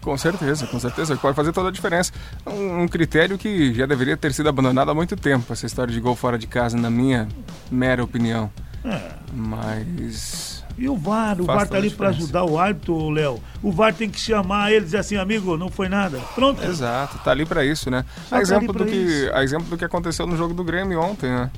Com 0.05 0.15
certeza, 0.15 0.67
com 0.67 0.79
certeza. 0.79 1.17
Pode 1.17 1.35
fazer 1.35 1.51
toda 1.51 1.69
a 1.69 1.71
diferença. 1.71 2.13
Um, 2.45 2.83
um 2.83 2.87
critério 2.87 3.39
que 3.39 3.73
já 3.73 3.87
deveria 3.87 4.15
ter 4.15 4.31
sido 4.33 4.47
abandonado 4.47 4.91
há 4.91 4.93
muito 4.93 5.15
tempo, 5.15 5.51
essa 5.51 5.65
história 5.65 5.91
de 5.91 5.99
gol 5.99 6.15
fora 6.15 6.37
de 6.37 6.45
casa, 6.45 6.77
na 6.77 6.91
minha 6.91 7.27
mera 7.71 8.03
opinião. 8.03 8.51
É. 8.83 9.01
Mas. 9.33 10.63
E 10.77 10.87
o 10.87 10.95
VAR, 10.95 11.41
o 11.41 11.45
VAR 11.45 11.67
tá 11.67 11.77
ali 11.77 11.89
para 11.89 12.09
ajudar 12.09 12.43
o 12.43 12.59
árbitro, 12.59 13.09
Léo. 13.09 13.41
O 13.63 13.71
VAR 13.71 13.95
tem 13.95 14.07
que 14.07 14.19
chamar 14.19 14.71
ele 14.71 14.81
e 14.81 14.85
dizer 14.85 14.97
assim, 14.97 15.17
amigo, 15.17 15.57
não 15.57 15.69
foi 15.69 15.89
nada. 15.89 16.19
Pronto. 16.35 16.63
Exato, 16.63 17.17
tá 17.23 17.31
ali 17.31 17.45
pra 17.45 17.65
isso, 17.65 17.89
né? 17.89 18.05
Só 18.29 18.35
A 18.35 18.37
tá 18.37 18.41
exemplo, 18.43 18.75
ali 18.75 18.77
do 18.77 18.85
que, 18.85 18.95
isso. 18.95 19.33
a 19.33 19.43
exemplo 19.43 19.67
do 19.67 19.77
que 19.77 19.85
aconteceu 19.85 20.27
no 20.27 20.37
jogo 20.37 20.53
do 20.53 20.63
Grêmio 20.63 21.01
ontem, 21.01 21.31
né? 21.31 21.49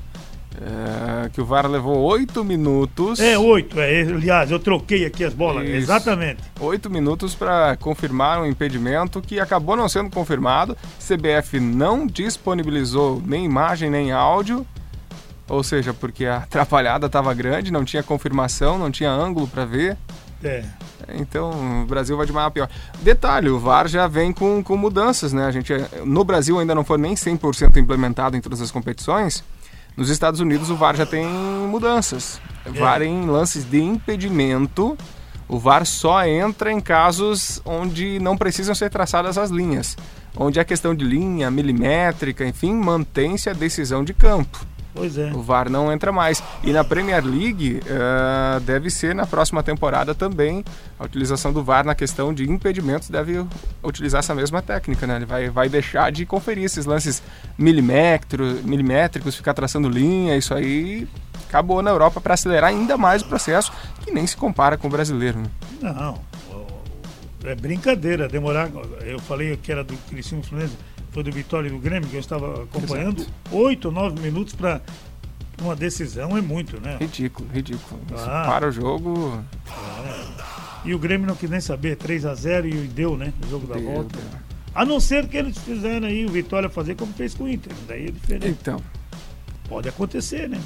É, 0.60 1.30
que 1.30 1.40
o 1.40 1.46
VAR 1.46 1.68
levou 1.68 1.98
oito 2.00 2.44
minutos. 2.44 3.20
É, 3.20 3.38
oito. 3.38 3.80
É, 3.80 4.02
aliás, 4.02 4.50
eu 4.50 4.60
troquei 4.60 5.06
aqui 5.06 5.24
as 5.24 5.34
bolas. 5.34 5.64
Isso. 5.64 5.76
Exatamente. 5.76 6.42
Oito 6.60 6.90
minutos 6.90 7.36
para 7.36 7.78
confirmar 7.78 8.42
um 8.42 8.46
impedimento 8.46 9.22
que 9.22 9.40
acabou 9.40 9.76
não 9.76 9.88
sendo 9.88 10.10
confirmado. 10.10 10.76
CBF 11.00 11.60
não 11.60 12.08
disponibilizou 12.08 13.22
nem 13.24 13.46
imagem 13.46 13.92
nem 13.92 14.12
áudio, 14.12 14.66
ou 15.48 15.64
seja, 15.64 15.94
porque 15.94 16.26
a 16.26 16.38
atrapalhada 16.44 17.06
estava 17.06 17.34
grande, 17.36 17.72
não 17.72 17.86
tinha 17.86 18.02
confirmação, 18.02 18.80
não 18.80 18.90
tinha 18.90 19.12
ângulo 19.12 19.48
para 19.48 19.64
ver. 19.64 19.96
É. 20.44 20.64
Então 21.14 21.84
o 21.84 21.86
Brasil 21.86 22.18
vai 22.18 22.26
de 22.26 22.34
mal 22.34 22.48
a 22.48 22.52
pior. 22.52 22.70
Detalhe, 23.02 23.50
o 23.50 23.60
VAR 23.60 23.88
já 23.88 24.08
vem 24.08 24.34
com, 24.34 24.64
com 24.64 24.76
mudanças, 24.76 25.34
né? 25.34 25.46
A 25.46 25.52
gente, 25.52 25.72
no 26.04 26.24
Brasil 26.24 26.60
ainda 26.60 26.74
não 26.74 26.84
foi 26.84 26.98
nem 26.98 27.14
100% 27.14 27.78
implementado 27.78 28.36
em 28.36 28.42
todas 28.42 28.60
as 28.60 28.72
competições. 28.72 29.44
Nos 29.98 30.10
Estados 30.12 30.40
Unidos 30.40 30.70
o 30.70 30.76
VAR 30.76 30.96
já 30.96 31.08
tem 31.08 31.26
mudanças. 31.26 32.40
VAR 32.68 33.02
em 33.02 33.26
lances 33.26 33.66
de 33.66 33.82
impedimento. 33.82 34.96
O 35.50 35.58
VAR 35.58 35.88
só 35.88 36.24
entra 36.24 36.72
em 36.72 36.80
casos 36.80 37.60
onde 37.66 38.20
não 38.20 38.38
precisam 38.38 38.76
ser 38.76 38.92
traçadas 38.92 39.40
as 39.40 39.50
linhas. 39.50 39.98
Onde 40.36 40.60
a 40.60 40.64
questão 40.64 40.94
de 40.94 41.04
linha, 41.04 41.50
milimétrica, 41.50 42.46
enfim, 42.46 42.76
mantém-se 42.76 43.50
a 43.50 43.54
decisão 43.54 44.04
de 44.04 44.14
campo. 44.14 44.64
Pois 44.98 45.16
é. 45.16 45.32
O 45.32 45.42
VAR 45.44 45.70
não 45.70 45.92
entra 45.92 46.12
mais. 46.12 46.42
E 46.64 46.72
na 46.74 46.84
Premier 46.84 47.24
League 47.24 47.82
eh, 47.86 48.60
deve 48.62 48.90
ser 48.90 49.14
na 49.14 49.28
próxima 49.28 49.62
temporada 49.62 50.16
também 50.16 50.66
a 51.00 51.06
utilização 51.06 51.54
do 51.54 51.64
VAR 51.64 51.86
na 51.86 51.94
questão 51.94 52.34
de 52.34 52.50
impedimentos 52.50 53.08
deve 53.10 53.46
utilizar 53.84 54.20
essa 54.20 54.34
mesma 54.34 54.60
técnica, 54.62 55.06
né? 55.06 55.18
Ele 55.18 55.26
vai, 55.26 55.50
vai 55.52 55.70
deixar 55.70 56.12
de 56.12 56.26
conferir 56.26 56.64
esses 56.64 56.88
lances 56.88 57.22
milimétro, 57.58 58.44
milimétricos, 58.64 59.36
ficar 59.36 59.54
traçando 59.54 59.88
linha, 59.88 60.36
isso 60.36 60.54
aí 60.54 61.08
acabou 61.48 61.82
na 61.84 61.92
Europa 61.92 62.20
para 62.20 62.34
acelerar 62.34 62.72
ainda 62.72 62.98
mais 62.98 63.22
o 63.22 63.26
processo, 63.28 63.72
que 64.04 64.12
nem 64.12 64.26
se 64.26 64.36
compara 64.36 64.78
com 64.78 64.88
o 64.88 64.92
brasileiro. 64.92 65.38
né? 65.40 65.48
Não. 65.80 66.20
É 67.44 67.56
brincadeira. 67.56 68.28
Demorar. 68.28 68.70
Eu 69.06 69.20
falei 69.20 69.56
que 69.56 69.72
era 69.72 69.84
do 69.84 69.96
Criciúma 70.10 70.44
Fluminense, 70.44 70.76
foi 71.18 71.24
do 71.24 71.32
Vitória 71.32 71.68
e 71.68 71.72
do 71.72 71.80
Grêmio, 71.80 72.08
que 72.08 72.16
eu 72.16 72.20
estava 72.20 72.62
acompanhando. 72.64 73.26
Oito, 73.52 73.90
nove 73.90 74.22
minutos 74.22 74.54
para 74.54 74.80
uma 75.60 75.76
decisão 75.76 76.38
é 76.38 76.42
muito, 76.42 76.80
né? 76.80 76.96
Ridículo, 77.00 77.50
ridículo. 77.52 78.00
Ah. 78.16 78.44
para 78.46 78.68
o 78.68 78.72
jogo. 78.72 79.44
E 80.86 80.94
o 80.94 81.00
Grêmio 81.00 81.26
não 81.26 81.36
quis 81.36 81.50
nem 81.50 81.60
saber, 81.60 81.96
3 81.98 82.24
a 82.24 82.36
0 82.36 82.68
e 82.68 82.72
deu, 82.88 83.18
né? 83.18 83.34
O 83.48 83.50
jogo 83.50 83.66
da 83.66 83.74
Deu, 83.74 83.84
volta. 83.86 84.16
deu. 84.16 84.28
A 84.76 84.86
não 84.86 85.00
ser 85.00 85.28
que 85.28 85.36
eles 85.38 85.58
fizeram 85.58 86.06
aí 86.08 86.24
o 86.24 86.30
Vitória 86.30 86.70
fazer 86.70 86.94
como 86.94 87.12
fez 87.14 87.34
com 87.34 87.46
o 87.46 87.50
Inter. 87.50 87.74
Daí 87.88 88.06
é 88.10 88.12
diferente. 88.12 88.48
Então, 88.50 88.80
Pode 89.68 89.90
acontecer, 89.90 90.48
né? 90.48 90.62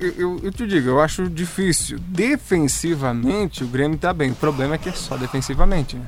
Eu, 0.00 0.10
eu- 0.18 0.40
eu 0.42 0.50
te 0.50 0.66
digo, 0.66 0.88
eu 0.88 1.00
acho 1.00 1.28
difícil. 1.30 1.98
Defensivamente, 2.00 3.62
o 3.62 3.68
Grêmio 3.68 3.96
tá 3.98 4.12
bem. 4.12 4.32
O 4.32 4.34
problema 4.34 4.74
é 4.74 4.78
que 4.78 4.88
é 4.88 4.92
só 4.92 5.16
defensivamente. 5.18 5.94
né? 5.96 6.04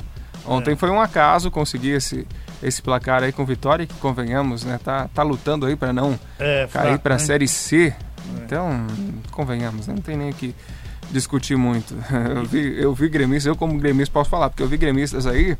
Ontem 0.46 0.72
É. 0.72 0.76
foi 0.76 0.90
um 0.90 1.00
acaso 1.00 1.50
conseguir 1.50 1.90
esse, 1.90 2.26
esse 2.62 2.82
placar 2.82 3.22
aí 3.22 3.32
com 3.32 3.44
vitória, 3.44 3.86
que 3.86 3.94
convenhamos, 3.94 4.64
né? 4.64 4.78
Tá, 4.82 5.08
tá 5.14 5.22
lutando 5.22 5.64
aí 5.66 5.74
para 5.76 5.92
não 5.92 6.18
É, 6.38 6.68
cair 6.72 6.98
para 6.98 7.14
a 7.14 7.18
né? 7.18 7.24
Série 7.24 7.48
C. 7.48 7.94
Então, 8.44 8.86
convenhamos, 9.30 9.86
né? 9.86 9.94
não 9.94 10.02
tem 10.02 10.16
nem 10.16 10.30
o 10.30 10.34
que 10.34 10.54
discutir 11.10 11.56
muito. 11.56 11.94
Eu 12.34 12.44
vi, 12.44 12.80
eu 12.80 12.94
vi 12.94 13.08
gremistas, 13.08 13.46
eu 13.46 13.56
como 13.56 13.78
gremista 13.78 14.12
posso 14.12 14.30
falar, 14.30 14.48
porque 14.50 14.62
eu 14.62 14.68
vi 14.68 14.76
gremistas 14.76 15.26
aí. 15.26 15.56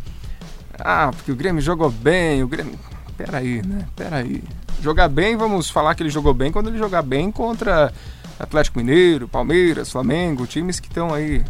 Ah, 0.79 1.11
porque 1.15 1.31
o 1.31 1.37
Grêmio 1.37 1.63
jogou 1.63 1.91
bem, 1.91 2.43
o 2.43 2.49
Grêmio. 2.49 2.79
Peraí, 3.17 3.63
né? 3.65 3.87
Peraí. 3.95 4.43
Jogar 4.83 5.09
bem, 5.09 5.37
vamos 5.37 5.71
falar 5.71 5.95
que 5.95 6.03
ele 6.03 6.11
jogou 6.11 6.35
bem 6.35 6.51
quando 6.51 6.69
ele 6.69 6.79
jogar 6.79 7.03
bem 7.03 7.31
contra 7.31 7.93
Atlético 8.41 8.79
Mineiro, 8.79 9.29
Palmeiras, 9.29 9.91
Flamengo, 9.93 10.47
times 10.47 10.81
que 10.81 10.89
estão 10.89 11.15
aí 11.15 11.45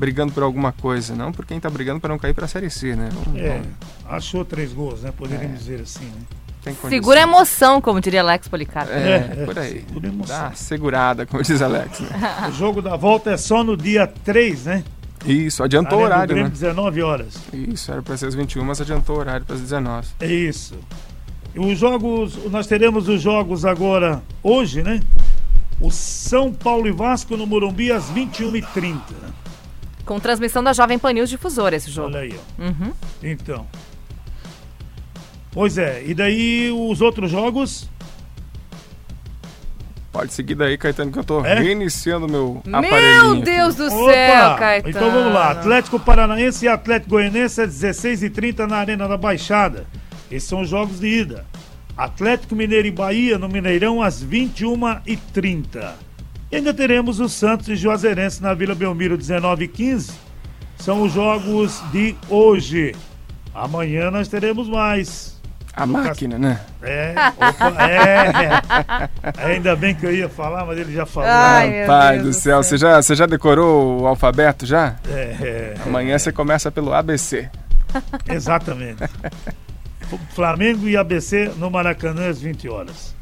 brigando 0.00 0.32
por 0.32 0.42
alguma 0.42 0.72
coisa, 0.72 1.14
não 1.14 1.30
por 1.30 1.44
quem 1.44 1.60
tá 1.60 1.68
brigando 1.68 2.00
para 2.00 2.08
não 2.08 2.18
cair 2.18 2.32
para 2.32 2.46
a 2.46 2.48
Série 2.48 2.70
C, 2.70 2.96
né? 2.96 3.10
Não, 3.12 3.36
É, 3.38 3.60
achou 4.08 4.44
três 4.46 4.72
gols, 4.72 5.02
né? 5.02 5.12
Poderíamos 5.14 5.56
É. 5.56 5.58
dizer 5.58 5.80
assim, 5.82 6.06
né? 6.06 6.72
Segura 6.88 7.20
a 7.20 7.22
emoção, 7.22 7.80
como 7.80 8.00
diria 8.00 8.20
Alex 8.22 8.48
Policarpo. 8.48 8.90
É, 8.92 9.16
É, 9.42 9.44
por 9.44 9.58
aí. 9.58 9.84
segura 9.86 10.08
a 10.08 10.12
emoção. 10.12 10.36
Dá 10.38 10.52
segurada, 10.52 11.26
como 11.26 11.42
diz 11.42 11.60
Alex. 11.62 12.00
Né? 12.00 12.08
O 12.48 12.52
jogo 12.52 12.80
da 12.82 12.96
volta 12.96 13.30
é 13.30 13.36
só 13.36 13.62
no 13.62 13.76
dia 13.76 14.06
3, 14.06 14.64
né? 14.64 14.84
Isso, 15.26 15.62
adiantou 15.62 15.98
o 15.98 16.02
horário, 16.02 16.28
Grêmio, 16.34 16.44
né? 16.44 16.50
19 16.50 17.02
horas. 17.02 17.34
Isso, 17.52 17.92
era 17.92 18.00
para 18.02 18.16
ser 18.16 18.26
às 18.26 18.34
21, 18.34 18.64
mas 18.64 18.80
adiantou 18.80 19.16
o 19.16 19.18
horário 19.20 19.44
para 19.44 19.54
as 19.54 19.60
19. 19.60 20.08
É 20.20 20.26
isso. 20.26 20.74
Os 21.54 21.78
jogos, 21.78 22.38
nós 22.50 22.66
teremos 22.66 23.06
os 23.08 23.20
jogos 23.20 23.64
agora, 23.66 24.22
hoje, 24.42 24.82
né? 24.82 25.00
O 25.80 25.90
São 25.90 26.52
Paulo 26.52 26.86
e 26.88 26.92
Vasco 26.92 27.36
no 27.36 27.46
Morumbi 27.46 27.90
às 27.92 28.04
21h30. 28.10 28.98
Com 30.10 30.18
transmissão 30.18 30.60
da 30.60 30.72
Jovem 30.72 30.98
Pan 30.98 31.12
News 31.12 31.30
Difusora 31.30 31.76
esse 31.76 31.88
jogo. 31.88 32.08
Olha 32.08 32.18
aí, 32.22 32.34
ó. 32.58 32.62
Uhum. 32.64 32.92
Então. 33.22 33.64
Pois 35.52 35.78
é, 35.78 36.02
e 36.04 36.12
daí 36.14 36.68
os 36.72 37.00
outros 37.00 37.30
jogos? 37.30 37.88
Pode 40.10 40.32
seguir 40.32 40.56
daí, 40.56 40.76
Caetano, 40.76 41.12
que 41.12 41.18
eu 41.20 41.22
tô 41.22 41.44
É? 41.44 41.54
reiniciando 41.60 42.28
meu 42.28 42.60
Meu 42.66 42.78
aparelhinho. 42.80 43.40
Deus 43.44 43.80
aqui. 43.80 43.84
do 43.84 44.04
céu, 44.10 44.56
Caetano. 44.56 44.90
Então 44.96 45.10
vamos 45.12 45.32
lá. 45.32 45.52
Atlético 45.52 46.00
Paranaense 46.00 46.64
e 46.64 46.68
Atlético 46.68 47.10
Goianense 47.10 47.60
às 47.60 47.72
16h30 47.72 48.66
na 48.66 48.78
Arena 48.78 49.06
da 49.06 49.16
Baixada. 49.16 49.86
Esses 50.28 50.48
são 50.48 50.62
os 50.62 50.68
jogos 50.68 50.98
de 50.98 51.06
ida. 51.06 51.46
Atlético 51.96 52.56
Mineiro 52.56 52.88
e 52.88 52.90
Bahia 52.90 53.38
no 53.38 53.48
Mineirão 53.48 54.02
às 54.02 54.24
21h30. 54.24 55.92
E 56.50 56.56
ainda 56.56 56.74
teremos 56.74 57.20
o 57.20 57.28
Santos 57.28 57.68
e 57.68 57.76
Juazeirense 57.76 58.42
na 58.42 58.52
Vila 58.54 58.74
Belmiro 58.74 59.16
19h15. 59.16 60.10
São 60.78 61.02
os 61.02 61.12
jogos 61.12 61.80
de 61.92 62.16
hoje. 62.28 62.94
Amanhã 63.54 64.10
nós 64.10 64.26
teremos 64.26 64.68
mais. 64.68 65.38
A 65.74 65.86
máquina, 65.86 66.36
né? 66.38 66.60
É, 66.82 67.14
opa, 67.36 67.88
é. 67.88 69.44
Ainda 69.44 69.76
bem 69.76 69.94
que 69.94 70.04
eu 70.04 70.12
ia 70.12 70.28
falar, 70.28 70.64
mas 70.66 70.78
ele 70.78 70.92
já 70.92 71.06
falou. 71.06 71.28
Ai, 71.30 71.86
Pai 71.86 72.18
do 72.18 72.32
céu, 72.32 72.62
você 72.62 72.76
já, 72.76 73.00
você 73.00 73.14
já 73.14 73.26
decorou 73.26 74.00
o 74.00 74.06
alfabeto 74.06 74.66
já? 74.66 74.96
É, 75.08 75.36
é, 75.40 75.74
Amanhã 75.86 76.18
você 76.18 76.32
começa 76.32 76.70
pelo 76.72 76.92
ABC. 76.92 77.48
exatamente. 78.28 79.04
Flamengo 80.34 80.88
e 80.88 80.96
ABC 80.96 81.52
no 81.56 81.70
Maracanã 81.70 82.28
às 82.28 82.40
20 82.40 82.68
horas. 82.68 83.14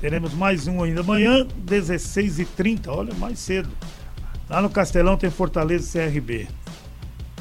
Teremos 0.00 0.34
mais 0.34 0.66
um 0.66 0.82
ainda 0.82 1.00
amanhã, 1.00 1.46
16h30, 1.66 2.88
olha, 2.88 3.14
mais 3.14 3.38
cedo. 3.38 3.70
Lá 4.48 4.60
no 4.60 4.68
Castelão 4.68 5.16
tem 5.16 5.30
Fortaleza 5.30 5.98
e 5.98 6.10
CRB. 6.10 6.48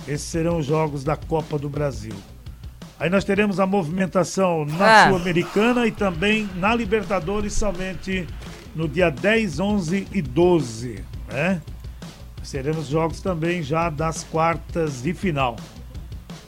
Esses 0.07 0.27
serão 0.27 0.57
os 0.59 0.65
jogos 0.65 1.03
da 1.03 1.15
Copa 1.17 1.57
do 1.59 1.69
Brasil. 1.69 2.13
Aí 2.99 3.09
nós 3.09 3.23
teremos 3.25 3.59
a 3.59 3.65
movimentação 3.65 4.65
na 4.65 5.03
Ah. 5.03 5.07
Sul-Americana 5.09 5.85
e 5.87 5.91
também 5.91 6.49
na 6.55 6.73
Libertadores 6.73 7.53
somente 7.53 8.25
no 8.73 8.87
dia 8.87 9.09
10, 9.09 9.59
11 9.59 10.07
e 10.13 10.21
12. 10.21 11.03
Né? 11.29 11.61
Teremos 12.49 12.87
jogos 12.87 13.19
também 13.19 13.61
já 13.63 13.89
das 13.89 14.23
quartas 14.23 15.01
de 15.01 15.13
final. 15.13 15.57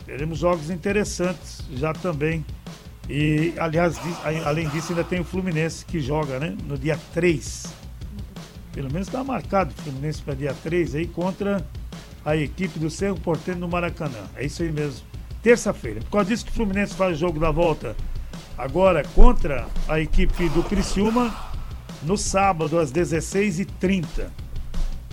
Teremos 0.05 0.37
jogos 0.39 0.69
interessantes 0.69 1.63
já 1.73 1.91
também. 1.93 2.45
E, 3.09 3.53
aliás, 3.57 3.99
além 4.45 4.67
disso, 4.69 4.91
ainda 4.91 5.03
tem 5.03 5.19
o 5.19 5.23
Fluminense 5.23 5.85
que 5.85 5.99
joga, 5.99 6.39
né? 6.39 6.55
No 6.65 6.77
dia 6.77 6.99
3. 7.13 7.65
Pelo 8.73 8.91
menos 8.91 9.07
está 9.07 9.23
marcado 9.23 9.73
o 9.77 9.81
Fluminense 9.81 10.21
para 10.21 10.33
dia 10.33 10.55
3 10.63 10.95
aí 10.95 11.07
contra 11.07 11.65
a 12.25 12.35
equipe 12.35 12.79
do 12.79 12.89
Cerro 12.89 13.19
Porteiro 13.19 13.59
no 13.59 13.67
Maracanã. 13.67 14.23
É 14.35 14.45
isso 14.45 14.63
aí 14.63 14.71
mesmo. 14.71 15.05
Terça-feira. 15.43 16.01
Por 16.01 16.09
causa 16.09 16.29
disso 16.29 16.45
que 16.45 16.51
o 16.51 16.55
Fluminense 16.55 16.95
faz 16.95 17.15
o 17.15 17.19
jogo 17.19 17.39
da 17.39 17.51
volta 17.51 17.95
agora 18.57 19.03
contra 19.13 19.67
a 19.87 19.99
equipe 19.99 20.49
do 20.49 20.63
Criciúma 20.63 21.33
no 22.01 22.17
sábado 22.17 22.79
às 22.79 22.91
16h30 22.91 24.27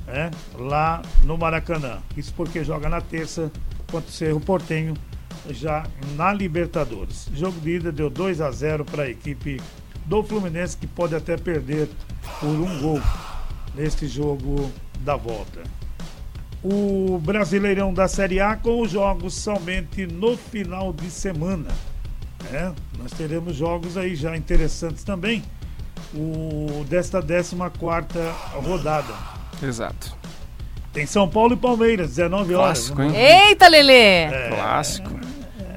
né, 0.06 0.30
lá 0.54 1.02
no 1.24 1.36
Maracanã. 1.36 1.98
Isso 2.16 2.32
porque 2.36 2.64
joga 2.64 2.88
na 2.88 3.00
terça 3.00 3.50
contra 3.90 4.08
o 4.08 4.12
Cerro 4.12 4.40
Portenho, 4.40 4.94
já 5.50 5.86
na 6.16 6.32
Libertadores. 6.32 7.28
Jogo 7.34 7.60
de 7.60 7.76
ida 7.76 7.92
deu 7.92 8.08
2 8.08 8.40
a 8.40 8.50
0 8.50 8.84
para 8.84 9.04
a 9.04 9.08
equipe 9.10 9.60
do 10.06 10.22
Fluminense, 10.22 10.76
que 10.76 10.86
pode 10.86 11.14
até 11.14 11.36
perder 11.36 11.88
por 12.40 12.48
um 12.48 12.80
gol 12.80 13.00
neste 13.74 14.06
jogo 14.06 14.70
da 15.00 15.16
volta. 15.16 15.62
O 16.62 17.18
Brasileirão 17.18 17.92
da 17.92 18.06
Série 18.06 18.40
A 18.40 18.54
com 18.56 18.80
os 18.80 18.90
jogos 18.90 19.34
somente 19.34 20.06
no 20.06 20.36
final 20.36 20.92
de 20.92 21.10
semana. 21.10 21.70
né? 22.50 22.72
Nós 22.98 23.10
teremos 23.12 23.56
jogos 23.56 23.96
aí 23.96 24.14
já 24.14 24.36
interessantes 24.36 25.02
também. 25.02 25.42
O 26.14 26.84
desta 26.88 27.20
14 27.20 27.56
quarta 27.78 28.32
rodada. 28.54 29.14
Exato. 29.62 30.14
Tem 30.92 31.06
São 31.06 31.26
Paulo 31.26 31.54
e 31.54 31.56
Palmeiras, 31.56 32.10
19 32.10 32.54
horas. 32.54 32.90
Clássico, 32.90 33.02
hein? 33.02 33.16
Eita, 33.16 33.66
Lelê! 33.66 34.24
É. 34.24 34.48
Clássico. 34.54 35.21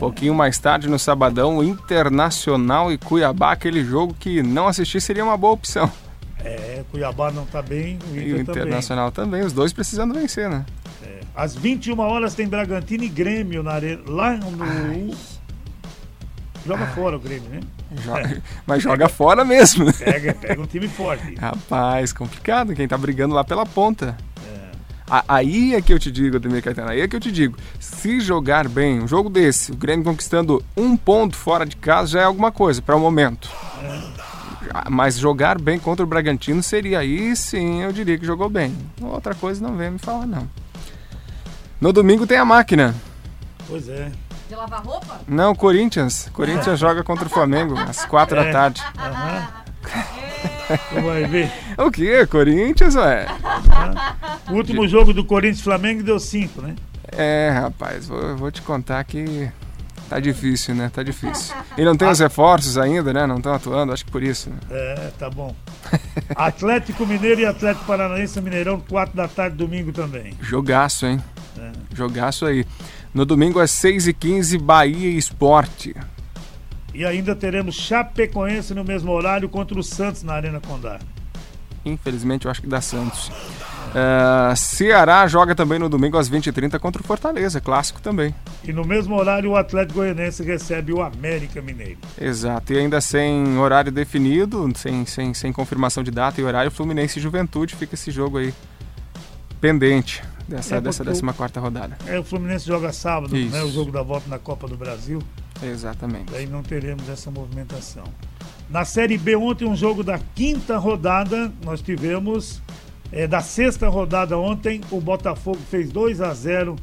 Pouquinho 0.06 0.36
mais 0.36 0.58
tarde 0.60 0.88
no 0.88 1.00
sabadão, 1.00 1.64
Internacional 1.64 2.92
e 2.92 2.98
Cuiabá, 2.98 3.52
aquele 3.52 3.84
jogo 3.84 4.14
que 4.20 4.44
não 4.44 4.68
assistir 4.68 5.02
seria 5.02 5.24
uma 5.24 5.36
boa 5.36 5.54
opção. 5.54 5.92
É, 6.44 6.84
Cuiabá 6.92 7.32
não 7.32 7.46
tá 7.46 7.62
bem, 7.62 7.98
o 8.12 8.16
E 8.16 8.20
o 8.20 8.22
Inter 8.40 8.46
também. 8.46 8.62
Internacional 8.64 9.12
também, 9.12 9.42
os 9.44 9.52
dois 9.52 9.74
precisando 9.74 10.14
vencer, 10.14 10.48
né? 10.50 10.64
Às 11.36 11.56
21 11.56 12.00
horas 12.00 12.34
tem 12.36 12.48
Bragantino 12.48 13.04
e 13.04 13.10
Grêmio 13.10 13.62
na 13.64 13.72
arena, 13.74 14.02
lá 14.08 14.34
no... 14.38 15.12
Joga 16.66 16.86
fora 16.88 17.16
o 17.18 17.20
Grêmio, 17.20 17.50
né? 17.50 17.60
Joga- 18.04 18.42
Mas 18.66 18.82
joga 18.84 19.10
fora 19.10 19.44
mesmo. 19.44 19.92
Pega, 19.94 20.34
pega 20.34 20.62
um 20.62 20.66
time 20.66 20.88
forte. 20.88 21.36
Rapaz, 21.42 22.14
complicado 22.14 22.74
quem 22.74 22.88
tá 22.88 22.98
brigando 22.98 23.36
lá 23.36 23.44
pela 23.44 23.66
ponta. 23.66 24.16
Aí 25.28 25.76
é 25.76 25.82
que 25.82 25.94
eu 25.94 26.00
te 26.00 26.12
digo, 26.12 26.38
Ademir 26.38 26.64
Caetano, 26.64 26.90
aí 26.90 27.02
é 27.02 27.08
que 27.08 27.16
eu 27.16 27.20
te 27.20 27.32
digo. 27.32 27.56
Se 27.80 28.20
jogar 28.20 28.68
bem, 28.68 29.02
um 29.02 29.08
jogo 29.08 29.30
desse, 29.30 29.72
o 29.72 29.76
Grêmio 29.76 30.04
conquistando 30.04 30.64
um 30.76 30.98
ponto 30.98 31.36
fora 31.36 31.64
de 31.66 31.76
casa 31.76 32.08
já 32.14 32.22
é 32.22 32.24
alguma 32.24 32.52
coisa 32.52 32.82
para 32.82 32.96
o 32.96 33.00
momento. 33.00 33.48
Mas 34.90 35.18
jogar 35.18 35.62
bem 35.62 35.78
contra 35.80 36.04
o 36.04 36.08
Bragantino 36.08 36.62
seria 36.64 37.00
aí 37.00 37.36
sim, 37.36 37.84
eu 37.84 37.92
diria 37.94 38.18
que 38.18 38.26
jogou 38.26 38.50
bem. 38.50 38.76
Outra 39.00 39.36
coisa 39.36 39.62
não 39.66 39.78
vem 39.78 39.92
me 39.92 40.00
falar, 40.00 40.26
não. 40.26 40.50
No 41.80 41.94
domingo 41.94 42.26
tem 42.26 42.38
a 42.38 42.46
máquina. 42.46 42.96
Pois 43.68 43.88
é. 43.88 44.12
De 44.50 44.56
lavar 44.56 44.84
roupa? 44.84 45.22
Não, 45.28 45.54
Corinthians. 45.56 46.30
Corinthians 46.34 46.78
joga 46.80 47.04
contra 47.04 47.26
o 47.28 47.30
Flamengo 47.30 47.78
às 47.78 48.06
quatro 48.06 48.36
da 48.36 48.44
É. 48.46 48.52
tarde. 48.52 48.82
Aham. 48.98 49.48
Tu 50.68 51.02
vai 51.02 51.26
ver. 51.26 51.52
O 51.78 51.92
que? 51.92 52.26
Corinthians, 52.28 52.96
ué? 52.96 53.28
O 54.50 54.54
último 54.54 54.88
jogo 54.88 55.14
do 55.14 55.24
Corinthians 55.24 55.62
Flamengo 55.62 56.04
deu 56.04 56.20
5, 56.20 56.62
né? 56.62 56.76
É, 57.12 57.50
rapaz, 57.54 58.08
vou, 58.08 58.36
vou 58.36 58.52
te 58.52 58.62
contar 58.62 59.04
que 59.04 59.50
tá 60.10 60.20
difícil, 60.20 60.76
né? 60.76 60.90
Tá 60.94 61.04
difícil. 61.04 61.56
E 61.78 61.84
não 61.84 61.96
tem 61.96 62.08
os 62.08 62.20
reforços 62.20 62.78
ainda, 62.78 63.14
né? 63.14 63.26
Não 63.26 63.38
estão 63.38 63.54
atuando, 63.54 63.94
acho 63.94 64.06
que 64.06 64.12
por 64.12 64.24
isso. 64.24 64.50
Né? 64.50 64.58
É, 64.72 65.12
tá 65.18 65.30
bom. 65.30 65.56
Atlético 66.36 67.06
Mineiro 67.06 67.42
e 67.42 67.46
Atlético 67.46 67.86
Paranaense 67.86 68.42
Mineirão, 68.42 68.80
4 68.80 69.16
da 69.16 69.28
tarde, 69.28 69.56
domingo 69.56 69.92
também. 69.92 70.34
Jogaço, 70.42 71.06
hein? 71.06 71.22
É. 71.58 71.72
Jogaço 71.94 72.46
aí. 72.46 72.66
No 73.14 73.26
domingo 73.26 73.60
às 73.60 73.72
6h15, 73.72 74.60
Bahia 74.60 75.10
e 75.10 75.18
Esporte. 75.18 75.96
E 76.96 77.06
ainda 77.06 77.36
teremos 77.36 77.76
Chapecoense 77.76 78.74
no 78.74 78.84
mesmo 78.84 79.12
horário 79.12 79.50
contra 79.50 79.78
o 79.78 79.84
Santos 79.84 80.24
na 80.24 80.34
Arena 80.34 80.60
Condá. 80.62 81.00
Infelizmente, 81.84 82.46
eu 82.46 82.52
acho 82.52 82.62
que 82.62 82.68
dá 82.68 82.82
Santos. 82.82 83.32
Ah, 83.94 84.54
Ceará 84.56 85.28
joga 85.28 85.54
também 85.54 85.78
no 85.78 85.88
domingo 85.88 86.18
às 86.18 86.30
20h30 86.30 86.80
contra 86.80 87.02
o 87.02 87.06
Fortaleza, 87.06 87.62
clássico 87.62 88.02
também. 88.02 88.34
E 88.64 88.74
no 88.74 88.84
mesmo 88.84 89.16
horário 89.16 89.52
o 89.52 89.56
Atlético 89.56 90.00
Goianense 90.00 90.42
recebe 90.44 90.92
o 90.92 91.02
América 91.02 91.62
Mineiro. 91.62 92.00
Exato, 92.20 92.74
e 92.74 92.78
ainda 92.80 93.00
sem 93.02 93.58
horário 93.58 93.92
definido, 93.92 94.68
sem, 94.76 95.06
sem, 95.06 95.34
sem 95.34 95.54
confirmação 95.54 96.02
de 96.04 96.12
data 96.12 96.42
e 96.42 96.44
horário, 96.44 96.72
Fluminense 96.72 97.20
e 97.20 97.22
Juventude 97.22 97.76
fica 97.76 97.94
esse 97.94 98.10
jogo 98.10 98.38
aí 98.40 98.54
pendente 99.62 100.24
dessa, 100.48 100.76
É, 100.78 100.82
dessa 100.82 101.04
porque 101.04 101.18
o- 101.20 101.26
14 101.34 101.60
rodada. 101.60 101.98
É, 102.08 102.20
o 102.20 102.24
Fluminense 102.24 102.66
joga 102.66 102.92
sábado, 102.92 103.36
né? 103.36 103.64
O 103.64 103.72
jogo 103.72 103.92
da 103.92 104.02
volta 104.02 104.28
na 104.30 104.40
Copa 104.40 104.68
do 104.68 104.76
Brasil. 104.76 105.22
Exatamente. 105.64 106.32
Daí 106.32 106.46
não 106.46 106.64
teremos 106.64 107.08
essa 107.10 107.32
movimentação. 107.32 108.04
Na 108.70 108.84
Série 108.84 109.18
B, 109.18 109.36
ontem, 109.36 109.66
um 109.66 109.76
jogo 109.76 110.04
da 110.04 110.20
quinta 110.34 110.78
rodada, 110.78 111.52
nós 111.64 111.82
tivemos. 111.82 112.62
é, 113.12 113.28
da 113.28 113.40
sexta 113.40 113.88
rodada 113.88 114.38
ontem, 114.38 114.82
o 114.92 115.00
Botafogo 115.00 115.60
fez 115.70 115.92
2 115.92 116.22
a 116.22 116.34
0 116.34 116.76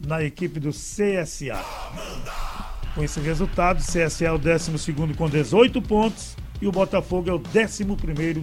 na 0.00 0.22
equipe 0.22 0.58
do 0.58 0.70
CSA. 0.70 1.62
Com 2.94 3.04
esse 3.04 3.20
resultado, 3.20 3.78
o 3.78 3.82
CSA 3.82 4.24
é 4.24 4.32
o 4.32 4.38
12 4.38 4.92
com 5.16 5.28
18 5.28 5.82
pontos 5.82 6.36
e 6.60 6.66
o 6.66 6.72
Botafogo 6.72 7.28
é 7.28 7.32
o 7.32 7.36
11 7.36 7.86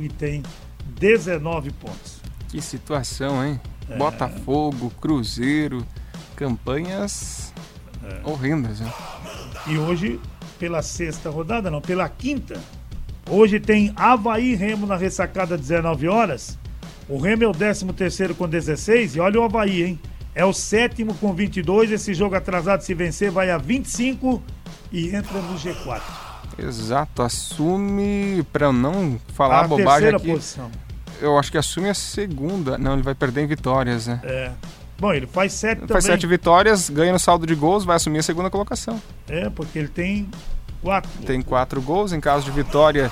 e 0.05 0.09
tem 0.09 0.43
19 0.85 1.71
pontos. 1.71 2.21
Que 2.49 2.61
situação, 2.61 3.43
hein? 3.43 3.59
É. 3.89 3.97
Botafogo, 3.97 4.91
Cruzeiro, 5.01 5.85
campanhas 6.35 7.51
horrendas, 8.23 8.79
né? 8.79 8.91
E 9.65 9.77
hoje, 9.77 10.19
pela 10.59 10.81
sexta 10.81 11.29
rodada, 11.29 11.71
não, 11.71 11.81
pela 11.81 12.07
quinta, 12.09 12.59
hoje 13.29 13.59
tem 13.59 13.93
Havaí 13.95 14.51
e 14.51 14.55
Remo 14.55 14.85
na 14.85 14.95
ressacada 14.95 15.57
19 15.57 16.07
horas. 16.07 16.57
O 17.07 17.17
Remo 17.17 17.43
é 17.43 17.47
o 17.47 17.51
13 17.51 17.85
terceiro 17.93 18.35
com 18.35 18.47
16 18.47 19.15
e 19.15 19.19
olha 19.19 19.39
o 19.39 19.43
Havaí, 19.43 19.83
hein? 19.83 19.99
É 20.35 20.43
o 20.43 20.53
sétimo 20.53 21.13
com 21.15 21.33
22. 21.33 21.91
Esse 21.91 22.13
jogo 22.13 22.35
atrasado, 22.35 22.81
se 22.81 22.93
vencer, 22.93 23.31
vai 23.31 23.51
a 23.51 23.57
25 23.57 24.41
e 24.91 25.15
entra 25.15 25.39
no 25.41 25.57
G4. 25.57 26.01
Exato, 26.57 27.21
assume, 27.21 28.45
para 28.51 28.71
não 28.71 29.19
falar 29.33 29.61
a 29.61 29.67
bobagem 29.67 29.85
terceira 29.85 30.17
aqui, 30.17 30.31
posição. 30.31 30.71
eu 31.19 31.37
acho 31.37 31.51
que 31.51 31.57
assume 31.57 31.89
a 31.89 31.93
segunda. 31.93 32.77
Não, 32.77 32.93
ele 32.93 33.01
vai 33.01 33.15
perder 33.15 33.41
em 33.43 33.47
vitórias, 33.47 34.07
né? 34.07 34.19
É. 34.23 34.51
Bom, 35.03 35.13
ele 35.13 35.27
faz 35.27 35.51
sete 35.51 35.79
Ele 35.79 35.81
também. 35.81 35.93
Faz 35.95 36.05
sete 36.05 36.25
vitórias, 36.25 36.89
ganha 36.89 37.11
no 37.11 37.19
saldo 37.19 37.45
de 37.45 37.53
gols, 37.53 37.83
vai 37.83 37.97
assumir 37.97 38.19
a 38.19 38.23
segunda 38.23 38.49
colocação. 38.49 39.01
É, 39.27 39.49
porque 39.49 39.77
ele 39.77 39.89
tem 39.89 40.29
quatro. 40.81 41.11
Tem 41.25 41.41
quatro 41.41 41.81
gols, 41.81 42.13
em 42.13 42.21
caso 42.21 42.45
de 42.45 42.51
vitória 42.51 43.11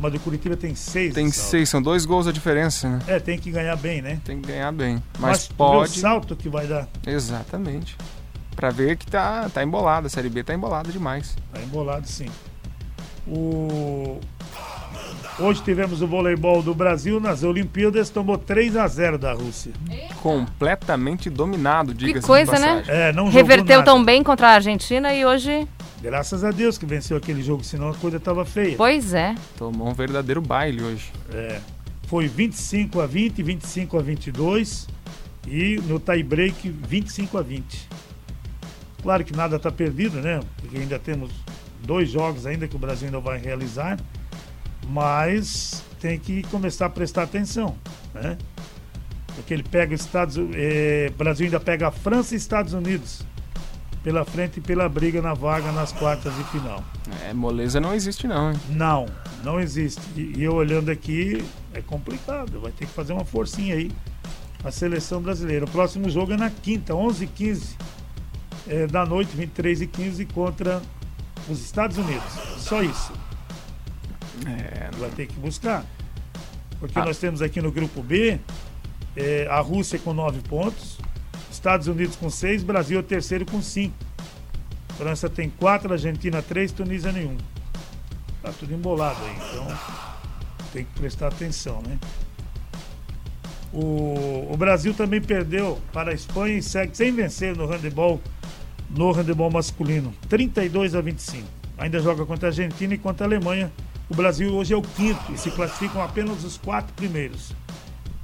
Mas 0.00 0.12
do 0.12 0.18
Curitiba 0.18 0.56
tem 0.56 0.74
seis. 0.74 1.14
tem 1.14 1.30
seis, 1.30 1.68
são 1.68 1.80
dois 1.80 2.04
gols 2.04 2.26
a 2.26 2.32
diferença, 2.32 2.88
né? 2.88 2.98
É, 3.06 3.20
tem 3.20 3.38
que 3.38 3.48
ganhar 3.48 3.76
bem, 3.76 4.02
né? 4.02 4.20
Tem 4.24 4.40
que 4.40 4.48
ganhar 4.48 4.72
bem. 4.72 5.00
Mas, 5.20 5.46
vê 5.46 5.54
pode. 5.56 5.98
o 5.98 6.00
salto 6.00 6.34
que 6.34 6.48
vai 6.48 6.66
dar. 6.66 6.88
Exatamente. 7.06 7.96
Pra 8.56 8.70
ver 8.70 8.96
que 8.96 9.06
tá, 9.06 9.48
tá 9.50 9.62
embolada, 9.62 10.08
a 10.08 10.10
Série 10.10 10.28
B 10.28 10.42
tá 10.42 10.52
embolada 10.52 10.90
demais. 10.90 11.36
Tá 11.52 11.60
embolado 11.62 12.08
sim. 12.08 12.26
O... 13.24 14.18
Hoje 15.38 15.62
tivemos 15.62 16.02
o 16.02 16.06
voleibol 16.06 16.62
do 16.62 16.74
Brasil 16.74 17.18
nas 17.18 17.42
Olimpíadas, 17.42 18.10
tomou 18.10 18.36
3 18.36 18.76
a 18.76 18.86
0 18.86 19.18
da 19.18 19.32
Rússia. 19.32 19.72
Completamente 20.22 21.30
dominado, 21.30 21.94
diga-se 21.94 22.20
de 22.20 22.26
coisa, 22.26 22.58
né? 22.58 22.84
É, 22.86 23.12
não 23.12 23.28
Reverteu 23.28 23.82
tão 23.82 24.04
bem 24.04 24.22
contra 24.22 24.48
a 24.48 24.50
Argentina 24.52 25.14
e 25.14 25.24
hoje. 25.24 25.66
Graças 26.02 26.44
a 26.44 26.50
Deus 26.50 26.78
que 26.78 26.86
venceu 26.86 27.16
aquele 27.16 27.42
jogo, 27.42 27.62
senão 27.62 27.90
a 27.90 27.94
coisa 27.94 28.18
tava 28.18 28.44
feia. 28.44 28.76
Pois 28.76 29.14
é. 29.14 29.34
Tomou 29.56 29.88
um 29.88 29.94
verdadeiro 29.94 30.40
baile 30.40 30.82
hoje. 30.82 31.12
É, 31.32 31.60
foi 32.06 32.26
25 32.26 33.00
a 33.00 33.06
20, 33.06 33.42
25 33.42 33.98
a 33.98 34.02
22 34.02 34.88
e 35.46 35.80
no 35.86 36.00
tie 36.00 36.22
break 36.22 36.68
25 36.68 37.38
a 37.38 37.42
20. 37.42 37.88
Claro 39.02 39.24
que 39.24 39.34
nada 39.34 39.56
está 39.56 39.70
perdido, 39.70 40.20
né? 40.20 40.40
Porque 40.60 40.76
ainda 40.76 40.98
temos 40.98 41.30
dois 41.82 42.10
jogos 42.10 42.46
ainda 42.46 42.68
que 42.68 42.76
o 42.76 42.78
Brasil 42.78 43.06
ainda 43.06 43.20
vai 43.20 43.38
realizar, 43.38 43.98
mas 44.90 45.84
tem 46.00 46.18
que 46.18 46.42
começar 46.44 46.86
a 46.86 46.90
prestar 46.90 47.22
atenção, 47.22 47.76
né? 48.12 48.36
Porque 49.34 49.54
ele 49.54 49.62
pega 49.62 49.94
os 49.94 50.00
Estados, 50.00 50.36
eh, 50.54 51.12
Brasil 51.16 51.46
ainda 51.46 51.60
pega 51.60 51.88
a 51.88 51.90
França 51.90 52.34
e 52.34 52.36
Estados 52.36 52.72
Unidos 52.72 53.22
pela 54.02 54.24
frente 54.24 54.58
e 54.58 54.60
pela 54.60 54.88
briga 54.88 55.22
na 55.22 55.34
vaga 55.34 55.70
nas 55.72 55.92
quartas 55.92 56.34
de 56.34 56.44
final. 56.44 56.82
É, 57.24 57.32
moleza 57.32 57.80
não 57.80 57.94
existe 57.94 58.26
não, 58.26 58.50
hein? 58.50 58.60
Não, 58.70 59.06
não 59.44 59.60
existe. 59.60 60.00
E, 60.16 60.38
e 60.38 60.42
eu 60.42 60.54
olhando 60.54 60.90
aqui, 60.90 61.44
é 61.72 61.80
complicado. 61.80 62.60
Vai 62.60 62.72
ter 62.72 62.86
que 62.86 62.92
fazer 62.92 63.12
uma 63.12 63.24
forcinha 63.24 63.76
aí 63.76 63.90
a 64.64 64.70
seleção 64.70 65.22
brasileira. 65.22 65.64
O 65.64 65.70
próximo 65.70 66.10
jogo 66.10 66.32
é 66.32 66.36
na 66.36 66.50
quinta, 66.50 66.94
11 66.94 67.24
h 67.24 67.32
15 67.34 67.76
é, 68.66 68.86
da 68.86 69.06
noite, 69.06 69.36
23 69.36 69.82
e 69.82 69.86
15 69.86 70.24
contra 70.26 70.82
os 71.48 71.60
Estados 71.60 71.96
Unidos. 71.96 72.32
Só 72.58 72.82
isso. 72.82 73.12
É, 74.46 74.90
Vai 74.96 75.10
ter 75.10 75.26
que 75.26 75.34
buscar. 75.38 75.84
Porque 76.78 76.98
Ah. 76.98 77.04
nós 77.04 77.18
temos 77.18 77.42
aqui 77.42 77.60
no 77.60 77.70
grupo 77.70 78.02
B 78.02 78.38
é, 79.16 79.46
a 79.50 79.60
Rússia 79.60 79.98
com 79.98 80.12
9 80.14 80.40
pontos, 80.48 80.98
Estados 81.50 81.86
Unidos 81.88 82.16
com 82.16 82.30
6, 82.30 82.62
Brasil 82.62 82.96
é 82.98 83.00
o 83.00 83.04
terceiro 83.04 83.44
com 83.44 83.60
5. 83.60 83.94
França 84.96 85.28
tem 85.28 85.50
4, 85.50 85.92
Argentina 85.92 86.40
3, 86.42 86.72
Tunísia 86.72 87.10
nenhum. 87.12 87.36
Tá 88.42 88.52
tudo 88.58 88.72
embolado 88.72 89.18
aí, 89.24 89.36
então 89.36 89.66
tem 90.72 90.84
que 90.84 91.00
prestar 91.00 91.28
atenção, 91.28 91.82
né? 91.86 91.98
O, 93.72 94.48
o 94.50 94.56
Brasil 94.56 94.92
também 94.94 95.20
perdeu 95.20 95.78
para 95.92 96.10
a 96.10 96.14
Espanha 96.14 96.56
e 96.58 96.62
segue 96.62 96.96
sem 96.96 97.12
vencer 97.12 97.56
no 97.56 97.66
handebol, 97.66 98.20
no 98.90 99.12
handebol 99.12 99.50
masculino, 99.50 100.12
32 100.28 100.94
a 100.94 101.00
25. 101.00 101.46
Ainda 101.78 102.00
joga 102.00 102.26
contra 102.26 102.48
a 102.48 102.50
Argentina 102.50 102.94
e 102.94 102.98
contra 102.98 103.24
a 103.24 103.28
Alemanha. 103.28 103.70
O 104.10 104.14
Brasil 104.14 104.52
hoje 104.52 104.74
é 104.74 104.76
o 104.76 104.82
quinto 104.82 105.32
e 105.32 105.38
se 105.38 105.52
classificam 105.52 106.02
apenas 106.02 106.42
os 106.42 106.58
quatro 106.58 106.92
primeiros. 106.94 107.52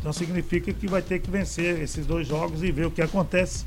Então 0.00 0.12
significa 0.12 0.72
que 0.72 0.88
vai 0.88 1.00
ter 1.00 1.20
que 1.20 1.30
vencer 1.30 1.80
esses 1.80 2.04
dois 2.04 2.26
jogos 2.26 2.64
e 2.64 2.72
ver 2.72 2.86
o 2.86 2.90
que 2.90 3.00
acontece 3.00 3.64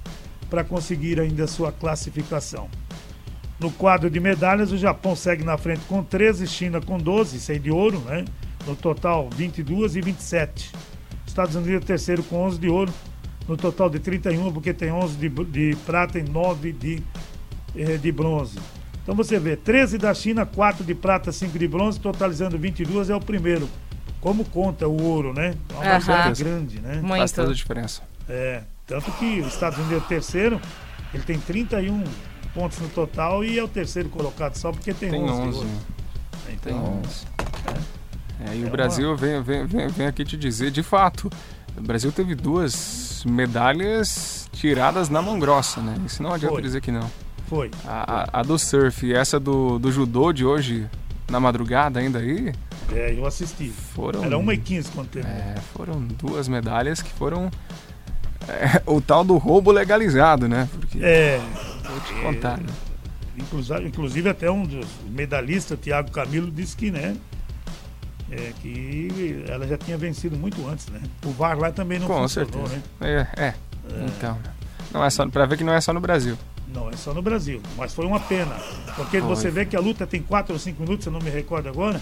para 0.50 0.62
conseguir 0.62 1.18
ainda 1.18 1.46
a 1.46 1.48
sua 1.48 1.72
classificação. 1.72 2.70
No 3.58 3.72
quadro 3.72 4.10
de 4.10 4.20
medalhas, 4.20 4.70
o 4.74 4.78
Japão 4.78 5.16
segue 5.16 5.46
na 5.46 5.58
frente 5.58 5.80
com 5.88 6.04
13, 6.04 6.46
China 6.46 6.82
com 6.82 6.98
12, 6.98 7.38
isso 7.38 7.54
aí 7.54 7.60
de 7.60 7.72
ouro, 7.72 8.00
né? 8.00 8.26
No 8.68 8.76
total, 8.76 9.30
22 9.34 9.96
e 9.96 10.02
27. 10.02 10.74
Estados 11.26 11.56
Unidos 11.56 11.84
é 11.84 11.86
terceiro 11.86 12.22
com 12.24 12.44
11 12.44 12.60
de 12.60 12.68
ouro, 12.68 12.94
no 13.48 13.56
total 13.56 13.90
de 13.90 14.00
31, 14.00 14.52
porque 14.52 14.74
tem 14.74 14.92
11 14.92 15.16
de, 15.16 15.30
de 15.30 15.78
prata 15.86 16.20
e 16.20 16.24
9 16.24 16.74
de, 16.74 17.02
eh, 17.78 17.98
de 17.98 18.12
bronze. 18.12 18.60
Então 19.10 19.16
você 19.18 19.40
vê, 19.40 19.56
13 19.56 19.98
da 19.98 20.14
China, 20.14 20.46
4 20.46 20.84
de 20.84 20.94
prata, 20.94 21.32
5 21.32 21.58
de 21.58 21.68
bronze, 21.68 22.00
totalizando 22.00 22.60
22, 22.60 23.10
é 23.10 23.16
o 23.16 23.20
primeiro. 23.20 23.68
Como 24.22 24.46
conta 24.46 24.88
o 24.88 25.02
ouro, 25.02 25.34
né? 25.34 25.56
É 25.68 25.74
uma 25.74 25.84
batalha 26.00 26.36
grande, 26.36 26.80
né? 26.80 27.02
faz 27.18 27.32
toda 27.32 27.42
a 27.42 27.46
Muito. 27.48 27.58
diferença. 27.58 28.04
É, 28.30 28.62
tanto 28.86 29.12
que 29.14 29.40
os 29.42 29.48
Estados 29.52 29.80
Unidos 29.80 29.96
é 29.96 29.98
o 29.98 30.02
terceiro, 30.08 30.62
ele 31.12 31.24
tem 31.24 31.40
31 31.40 32.04
pontos 32.54 32.78
no 32.78 32.88
total 32.90 33.44
e 33.44 33.58
é 33.58 33.64
o 33.64 33.68
terceiro 33.68 34.10
colocado 34.10 34.54
só 34.54 34.72
porque 34.72 34.94
tem, 34.94 35.10
Tem 35.10 35.24
11. 35.24 35.34
de 35.34 35.48
11. 35.48 35.58
ouro. 35.58 35.70
Tem 36.46 36.54
Então, 36.76 37.02
11. 37.04 37.26
É, 38.42 38.54
e 38.54 38.60
É 38.60 38.62
o 38.62 38.66
uma- 38.66 38.70
Brasil, 38.70 39.18
vem, 39.18 39.42
vem, 39.42 39.66
vem, 39.66 39.88
vem 39.88 40.06
aqui 40.06 40.24
te 40.24 40.38
dizer, 40.38 40.70
de 40.70 40.84
fato, 40.84 41.32
o 41.76 41.82
Brasil 41.82 42.12
teve 42.12 42.36
duas 42.36 43.24
medalhas 43.26 44.48
tiradas 44.54 45.10
na 45.10 45.20
mão 45.20 45.40
grossa, 45.40 45.82
né? 45.82 45.96
Isso 46.06 46.22
não 46.22 46.32
adianta 46.32 46.54
Foi. 46.54 46.62
dizer 46.62 46.80
que 46.80 46.92
não. 46.92 47.10
Foi. 47.50 47.72
A, 47.86 48.22
a- 48.22 48.40
a 48.40 48.44
do 48.44 48.58
surf 48.58 49.06
e 49.06 49.14
essa 49.14 49.40
do, 49.40 49.78
do 49.80 49.92
judô 49.92 50.32
de 50.32 50.46
hoje, 50.46 50.88
na 51.30 51.40
madrugada 51.40 52.00
ainda 52.00 52.20
aí, 52.20 52.54
É, 52.94 53.14
eu 53.18 53.26
assisti. 53.26 53.70
foram... 53.70 54.24
Era 54.24 54.38
1 54.38 54.52
e 54.54 54.58
15 54.58 54.90
quando 54.92 55.10
terminou. 55.10 55.38
É, 55.40 55.56
foram 55.76 56.00
duas 56.02 56.48
medalhas 56.48 57.02
que 57.02 57.12
foram 57.14 57.50
é, 58.48 58.82
o 58.86 59.00
tal 59.02 59.24
do 59.24 59.38
roubo 59.38 59.72
legalizado, 59.72 60.48
né? 60.48 60.68
Porque 60.72 61.00
É, 61.02 61.40
vou 61.88 62.00
te 62.02 62.14
contar, 62.22 62.58
né? 62.58 62.68
inclusive, 63.38 63.88
inclusive 63.88 64.30
até 64.30 64.50
um 64.52 64.64
dos 64.66 64.86
medalhistas, 65.10 65.78
Thiago 65.80 66.12
Camilo, 66.12 66.50
disse 66.52 66.76
que, 66.76 66.92
né? 66.92 67.16
É, 68.32 68.54
que 68.62 69.44
ela 69.48 69.66
já 69.68 69.76
tinha 69.78 69.98
vencido 69.98 70.38
muito 70.38 70.68
antes, 70.68 70.88
né? 70.88 71.02
O 71.26 71.32
VAR 71.32 71.58
lá 71.58 71.72
também 71.72 71.98
não 72.00 72.06
Com 72.08 72.20
funcionou, 72.28 72.68
certeza. 72.68 72.82
né? 73.02 73.28
É, 73.36 73.44
é. 73.46 73.54
Então, 74.06 74.38
não 74.94 75.04
é 75.04 75.10
só 75.10 75.28
para 75.28 75.46
ver 75.48 75.58
que 75.58 75.64
não 75.64 75.74
é 75.74 75.82
só 75.82 75.92
no 75.94 76.00
Brasil. 76.00 76.38
Não, 76.74 76.90
é 76.90 76.96
só 76.96 77.14
no 77.14 77.22
Brasil. 77.22 77.62
Mas 77.78 77.94
foi 77.94 78.06
uma 78.06 78.20
pena. 78.20 78.56
Porque 78.96 79.20
você 79.20 79.50
vê 79.50 79.66
que 79.66 79.76
a 79.76 79.80
luta 79.80 80.06
tem 80.06 80.22
4 80.22 80.54
ou 80.54 80.60
5 80.60 80.82
minutos, 80.84 81.06
eu 81.06 81.12
não 81.12 81.20
me 81.20 81.30
recordo 81.30 81.68
agora. 81.68 82.00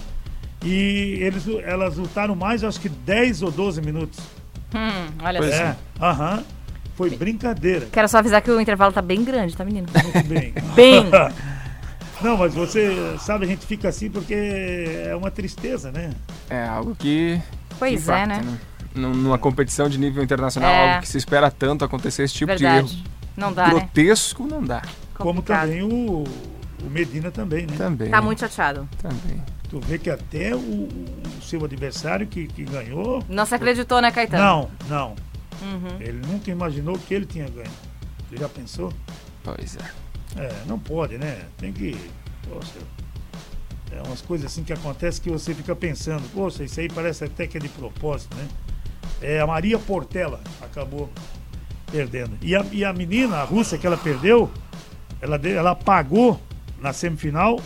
E 0.64 1.18
eles, 1.20 1.44
elas 1.64 1.96
lutaram 1.96 2.34
mais, 2.34 2.62
acho 2.64 2.80
que 2.80 2.88
10 2.88 3.42
ou 3.42 3.50
12 3.50 3.80
minutos. 3.80 4.18
Hum, 4.74 5.06
olha 5.22 5.38
Pois 5.40 5.54
só. 5.54 5.62
É, 5.62 5.76
aham. 6.00 6.44
Foi 6.96 7.10
brincadeira. 7.10 7.86
Quero 7.92 8.08
só 8.08 8.18
avisar 8.18 8.42
que 8.42 8.50
o 8.50 8.60
intervalo 8.60 8.92
tá 8.92 9.00
bem 9.00 9.22
grande, 9.24 9.56
tá, 9.56 9.64
menino? 9.64 9.86
Muito 10.02 10.28
bem. 10.28 10.52
Bem. 10.74 11.04
Não, 12.20 12.36
mas 12.36 12.52
você 12.52 13.16
sabe, 13.20 13.44
a 13.44 13.48
gente 13.48 13.64
fica 13.64 13.88
assim 13.88 14.10
porque 14.10 14.34
é 14.34 15.14
uma 15.14 15.30
tristeza, 15.30 15.92
né? 15.92 16.10
É 16.50 16.64
algo 16.66 16.96
que. 16.96 17.40
Pois 17.78 18.04
que 18.04 18.10
é, 18.10 18.24
impacta, 18.24 18.42
né? 18.42 18.58
Num- 18.96 19.14
Numa 19.14 19.38
competição 19.38 19.88
de 19.88 19.96
nível 19.98 20.24
internacional, 20.24 20.68
É. 20.68 20.88
algo 20.90 21.02
que 21.02 21.08
se 21.08 21.16
espera 21.16 21.48
tanto 21.52 21.84
acontecer 21.84 22.24
esse 22.24 22.34
tipo 22.34 22.52
de 22.56 22.64
Verdade. 22.64 22.94
erro. 22.96 23.04
Não 23.38 23.52
dá, 23.52 23.68
né? 23.68 23.74
Grotesco 23.74 24.46
não 24.48 24.62
dá. 24.62 24.82
Como 25.14 25.34
Complicado. 25.34 25.68
também 25.68 25.82
o, 25.82 26.24
o 26.24 26.90
Medina 26.90 27.30
também, 27.30 27.66
né? 27.66 27.76
Também. 27.76 28.10
Tá 28.10 28.20
muito 28.20 28.40
chateado. 28.40 28.88
Também. 29.00 29.40
Tu 29.70 29.78
vê 29.80 29.96
que 29.96 30.10
até 30.10 30.56
o, 30.56 30.58
o 30.58 31.42
seu 31.42 31.64
adversário 31.64 32.26
que, 32.26 32.48
que 32.48 32.64
ganhou. 32.64 33.24
Não 33.28 33.46
se 33.46 33.54
acreditou, 33.54 34.00
né, 34.00 34.10
Caetano? 34.10 34.42
Não, 34.42 34.70
não. 34.88 35.08
Uhum. 35.62 36.00
Ele 36.00 36.20
nunca 36.26 36.50
imaginou 36.50 36.98
que 36.98 37.14
ele 37.14 37.26
tinha 37.26 37.48
ganho. 37.48 37.70
Você 38.28 38.36
já 38.36 38.48
pensou? 38.48 38.92
Pois 39.44 39.76
é. 39.76 40.42
É, 40.42 40.52
não 40.66 40.78
pode, 40.78 41.16
né? 41.16 41.44
Tem 41.58 41.72
que. 41.72 41.96
Poxa. 42.48 42.78
É 43.92 44.02
umas 44.02 44.20
coisas 44.20 44.50
assim 44.50 44.64
que 44.64 44.72
acontecem 44.72 45.22
que 45.22 45.30
você 45.30 45.54
fica 45.54 45.74
pensando, 45.76 46.22
poxa, 46.34 46.64
isso 46.64 46.78
aí 46.80 46.88
parece 46.88 47.24
até 47.24 47.46
que 47.46 47.56
é 47.56 47.60
de 47.60 47.68
propósito, 47.68 48.36
né? 48.36 48.48
É, 49.22 49.40
a 49.40 49.46
Maria 49.46 49.78
Portela 49.78 50.40
acabou 50.60 51.08
perdendo. 51.90 52.32
E 52.42 52.54
a, 52.54 52.64
e 52.70 52.84
a 52.84 52.92
menina, 52.92 53.36
a 53.38 53.44
russa 53.44 53.76
que 53.78 53.86
ela 53.86 53.96
perdeu, 53.96 54.50
ela, 55.20 55.36
ela 55.44 55.74
pagou 55.74 56.40
na 56.80 56.92
semifinal. 56.92 57.60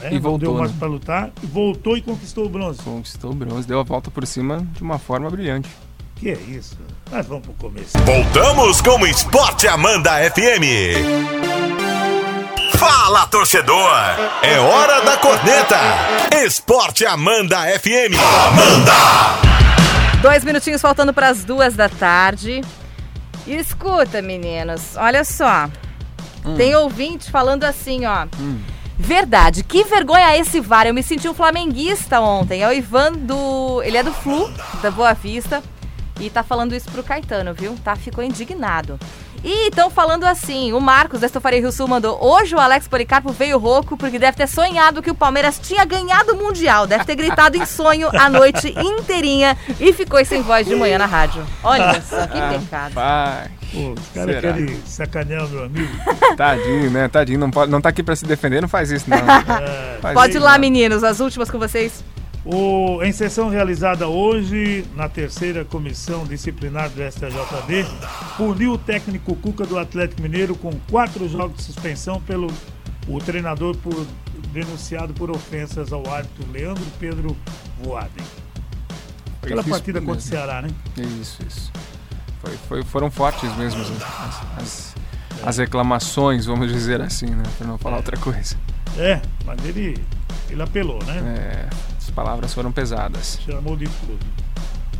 né? 0.00 0.08
E 0.10 0.14
Não 0.14 0.20
voltou, 0.20 0.38
deu 0.52 0.54
mais 0.58 0.70
né? 0.72 0.76
pra 0.78 0.88
lutar. 0.88 1.30
E 1.42 1.46
voltou 1.46 1.96
e 1.96 2.02
conquistou 2.02 2.46
o 2.46 2.48
bronze. 2.48 2.82
Conquistou 2.82 3.30
o 3.30 3.34
bronze, 3.34 3.66
deu 3.66 3.80
a 3.80 3.82
volta 3.82 4.10
por 4.10 4.26
cima 4.26 4.66
de 4.74 4.82
uma 4.82 4.98
forma 4.98 5.30
brilhante. 5.30 5.68
Que 6.16 6.30
é 6.30 6.34
isso? 6.34 6.78
Mas 7.10 7.26
vamos 7.26 7.44
pro 7.46 7.54
começo. 7.54 7.98
Voltamos 8.04 8.80
com 8.80 9.00
o 9.00 9.06
Esporte 9.06 9.66
Amanda 9.66 10.12
FM. 10.30 11.82
Fala, 12.78 13.26
torcedor! 13.26 13.90
É 14.42 14.58
hora 14.58 15.00
da 15.04 15.16
corneta! 15.16 15.78
Esporte 16.44 17.04
Amanda 17.04 17.58
FM. 17.78 18.14
Dois 20.22 20.44
minutinhos 20.44 20.80
faltando 20.80 21.12
para 21.12 21.30
as 21.30 21.44
duas 21.44 21.74
da 21.74 21.88
tarde. 21.88 22.60
E 23.44 23.56
escuta, 23.56 24.22
meninos, 24.22 24.96
olha 24.96 25.24
só. 25.24 25.68
Tem 26.56 26.76
ouvinte 26.76 27.28
falando 27.28 27.64
assim, 27.64 28.06
ó. 28.06 28.28
Verdade, 28.96 29.64
que 29.64 29.82
vergonha 29.82 30.36
esse 30.36 30.60
VAR. 30.60 30.86
Eu 30.86 30.94
me 30.94 31.02
senti 31.02 31.28
um 31.28 31.34
flamenguista 31.34 32.20
ontem. 32.20 32.62
É 32.62 32.68
o 32.68 32.72
Ivan 32.72 33.12
do. 33.14 33.82
Ele 33.82 33.96
é 33.96 34.02
do 34.04 34.12
Flu, 34.12 34.48
da 34.80 34.92
Boa 34.92 35.12
Vista. 35.12 35.60
E 36.20 36.30
tá 36.30 36.44
falando 36.44 36.72
isso 36.72 36.88
pro 36.92 37.02
Caetano, 37.02 37.52
viu? 37.52 37.76
Tá? 37.82 37.96
Ficou 37.96 38.22
indignado. 38.22 39.00
E 39.44 39.68
estão 39.68 39.90
falando 39.90 40.24
assim, 40.24 40.72
o 40.72 40.80
Marcos 40.80 41.20
da 41.20 41.26
Estofaria 41.26 41.60
Rio 41.60 41.72
Sul 41.72 41.88
mandou, 41.88 42.16
hoje 42.24 42.54
o 42.54 42.60
Alex 42.60 42.86
Policarpo 42.86 43.32
veio 43.32 43.58
rouco 43.58 43.96
porque 43.96 44.18
deve 44.18 44.36
ter 44.36 44.46
sonhado 44.46 45.02
que 45.02 45.10
o 45.10 45.14
Palmeiras 45.14 45.58
tinha 45.58 45.84
ganhado 45.84 46.34
o 46.34 46.36
Mundial, 46.36 46.86
deve 46.86 47.04
ter 47.04 47.16
gritado 47.16 47.56
em 47.56 47.66
sonho 47.66 48.08
a 48.16 48.28
noite 48.28 48.72
inteirinha 48.78 49.56
e 49.80 49.92
ficou 49.92 50.24
sem 50.24 50.42
voz 50.42 50.66
de 50.66 50.76
manhã 50.76 50.96
na 50.96 51.06
rádio. 51.06 51.44
Olha 51.64 52.00
só, 52.02 52.24
que 52.26 52.40
pecado. 52.40 52.94
Pai, 52.94 53.50
Pô, 53.72 53.94
os 53.98 54.08
caras 54.14 54.36
Será? 54.36 54.52
querem 54.52 54.82
sacanear 54.84 55.44
o 55.46 55.48
meu 55.48 55.64
amigo. 55.64 55.92
tadinho, 56.36 56.90
né? 56.90 57.08
Tadinho, 57.08 57.38
não, 57.40 57.50
pode, 57.50 57.70
não 57.70 57.80
tá 57.80 57.88
aqui 57.88 58.02
pra 58.02 58.14
se 58.14 58.24
defender, 58.24 58.60
não 58.60 58.68
faz 58.68 58.90
isso, 58.90 59.08
não. 59.10 59.16
É, 59.62 59.98
Faz 60.00 60.14
Pode 60.14 60.36
ir 60.36 60.40
lá, 60.40 60.52
não. 60.52 60.58
meninos, 60.60 61.02
as 61.02 61.20
últimas 61.20 61.50
com 61.50 61.58
vocês. 61.58 62.04
O, 62.44 63.00
em 63.04 63.12
sessão 63.12 63.48
realizada 63.48 64.08
hoje, 64.08 64.84
na 64.96 65.08
terceira 65.08 65.64
comissão 65.64 66.24
disciplinar 66.26 66.90
do 66.90 67.00
STJD, 67.00 67.86
puniu 68.36 68.72
o 68.72 68.78
técnico 68.78 69.36
Cuca 69.36 69.64
do 69.64 69.78
Atlético 69.78 70.22
Mineiro 70.22 70.56
com 70.56 70.72
quatro 70.90 71.28
jogos 71.28 71.58
de 71.58 71.62
suspensão 71.62 72.20
pelo 72.20 72.48
o 73.06 73.18
treinador 73.18 73.76
por, 73.76 74.06
denunciado 74.52 75.12
por 75.14 75.30
ofensas 75.30 75.92
ao 75.92 76.04
árbitro 76.12 76.44
Leandro 76.52 76.84
Pedro 76.98 77.36
Voaden. 77.80 78.24
Aquela 79.40 79.60
isso 79.60 79.70
partida 79.70 80.00
contra 80.00 80.18
o. 80.18 80.20
Ceará, 80.20 80.62
né? 80.62 80.68
Isso, 81.20 81.42
isso. 81.46 81.72
Foi, 82.40 82.56
foi- 82.68 82.82
foram 82.84 83.08
fortes 83.10 83.54
mesmo 83.56 83.80
as, 83.82 84.58
as- 84.62 84.94
as 85.44 85.58
reclamações, 85.58 86.46
vamos 86.46 86.72
dizer 86.72 87.00
assim, 87.00 87.26
né? 87.26 87.42
Pra 87.58 87.66
não 87.68 87.78
falar 87.78 87.96
outra 87.98 88.16
coisa. 88.16 88.56
É, 88.98 89.20
mas 89.46 89.64
ele, 89.64 89.96
ele 90.50 90.62
apelou, 90.62 91.02
né? 91.04 91.18
É, 91.18 91.91
palavras 92.12 92.52
foram 92.54 92.70
pesadas. 92.72 93.38
Chamou 93.44 93.76
de 93.76 93.86
tudo. 93.88 94.18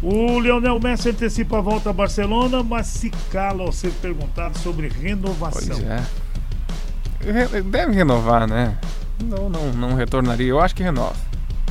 O 0.02 0.40
Lionel 0.40 0.80
Messi 0.80 1.10
antecipa 1.10 1.58
a 1.58 1.60
volta 1.60 1.90
a 1.90 1.92
Barcelona, 1.92 2.62
mas 2.62 2.88
se 2.88 3.10
cala 3.30 3.62
ao 3.62 3.70
ser 3.72 3.92
perguntado 4.02 4.58
sobre 4.58 4.88
Pois 4.88 5.00
renovação. 5.00 5.78
é. 5.80 6.02
Re- 7.20 7.62
Deve 7.62 7.92
renovar, 7.92 8.48
né? 8.48 8.76
Não, 9.22 9.48
não, 9.48 9.72
não 9.72 9.94
retornaria. 9.94 10.48
Eu 10.48 10.60
acho 10.60 10.74
que 10.74 10.82
renova. 10.82 11.14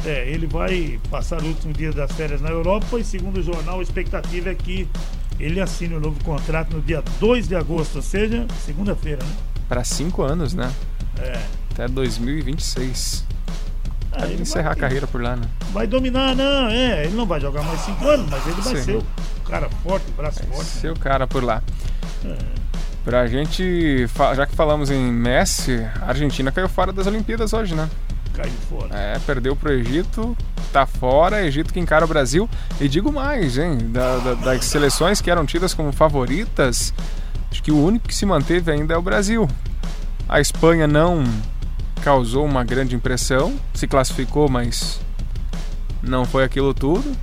É, 0.05 0.27
ele 0.29 0.47
vai 0.47 0.99
passar 1.09 1.41
o 1.41 1.45
último 1.45 1.73
dia 1.73 1.91
das 1.91 2.11
férias 2.13 2.39
na 2.41 2.49
Europa 2.49 2.97
e, 2.97 3.03
segundo 3.03 3.37
o 3.39 3.43
jornal, 3.43 3.79
a 3.79 3.83
expectativa 3.83 4.49
é 4.49 4.55
que 4.55 4.87
ele 5.39 5.59
assine 5.59 5.93
o 5.95 5.99
novo 5.99 6.23
contrato 6.23 6.75
no 6.77 6.81
dia 6.81 7.03
2 7.19 7.47
de 7.49 7.55
agosto, 7.55 7.97
ou 7.97 8.01
seja, 8.01 8.47
segunda-feira, 8.65 9.21
né? 9.23 9.31
Para 9.67 9.83
cinco 9.83 10.23
anos, 10.23 10.53
né? 10.53 10.71
É. 11.19 11.39
Até 11.71 11.87
2026. 11.87 13.25
Ah, 14.13 14.21
Deve 14.21 14.33
ele 14.33 14.41
encerrar 14.41 14.69
vai, 14.69 14.73
a 14.73 14.75
carreira 14.75 15.07
por 15.07 15.21
lá, 15.21 15.35
né? 15.35 15.43
vai 15.71 15.87
dominar, 15.87 16.35
não, 16.35 16.67
é, 16.69 17.05
ele 17.05 17.15
não 17.15 17.25
vai 17.25 17.39
jogar 17.39 17.63
mais 17.63 17.79
cinco 17.81 18.05
anos, 18.07 18.29
mas 18.29 18.45
ele 18.45 18.61
vai 18.61 18.75
Sim. 18.75 18.83
ser 18.83 18.95
o 18.97 19.05
cara 19.49 19.69
forte, 19.83 20.05
o 20.09 20.11
braço 20.13 20.39
forte. 20.43 20.57
né? 20.57 20.63
Seu 20.81 20.93
cara 20.95 21.25
por 21.27 21.43
lá. 21.43 21.61
É. 22.25 22.35
Pra 23.05 23.25
gente, 23.25 24.05
já 24.35 24.45
que 24.45 24.55
falamos 24.55 24.91
em 24.91 25.11
Messi, 25.11 25.83
a 26.01 26.07
Argentina 26.09 26.51
caiu 26.51 26.69
fora 26.69 26.91
das 26.93 27.07
Olimpíadas 27.07 27.51
hoje, 27.53 27.73
né? 27.73 27.89
Caiu 28.33 28.51
fora. 28.69 28.95
É, 28.95 29.17
perdeu 29.25 29.55
pro 29.55 29.71
Egito, 29.71 30.37
tá 30.71 30.85
fora, 30.85 31.43
Egito 31.43 31.73
que 31.73 31.79
encara 31.79 32.05
o 32.05 32.07
Brasil. 32.07 32.47
E 32.79 32.87
digo 32.87 33.11
mais, 33.11 33.57
hein? 33.57 33.77
da- 33.91 34.17
da- 34.19 34.33
das 34.35 34.65
seleções 34.65 35.19
que 35.19 35.31
eram 35.31 35.45
tidas 35.45 35.73
como 35.73 35.91
favoritas, 35.91 36.93
acho 37.49 37.63
que 37.63 37.71
o 37.71 37.83
único 37.83 38.07
que 38.07 38.13
se 38.15 38.25
manteve 38.25 38.71
ainda 38.71 38.93
é 38.93 38.97
o 38.97 39.01
Brasil. 39.01 39.49
A 40.29 40.39
Espanha 40.39 40.85
não 40.87 41.23
causou 42.01 42.45
uma 42.45 42.63
grande 42.63 42.95
impressão, 42.95 43.53
se 43.73 43.87
classificou, 43.87 44.49
mas 44.49 44.99
não 46.01 46.25
foi 46.25 46.43
aquilo 46.43 46.73
tudo. 46.73 47.15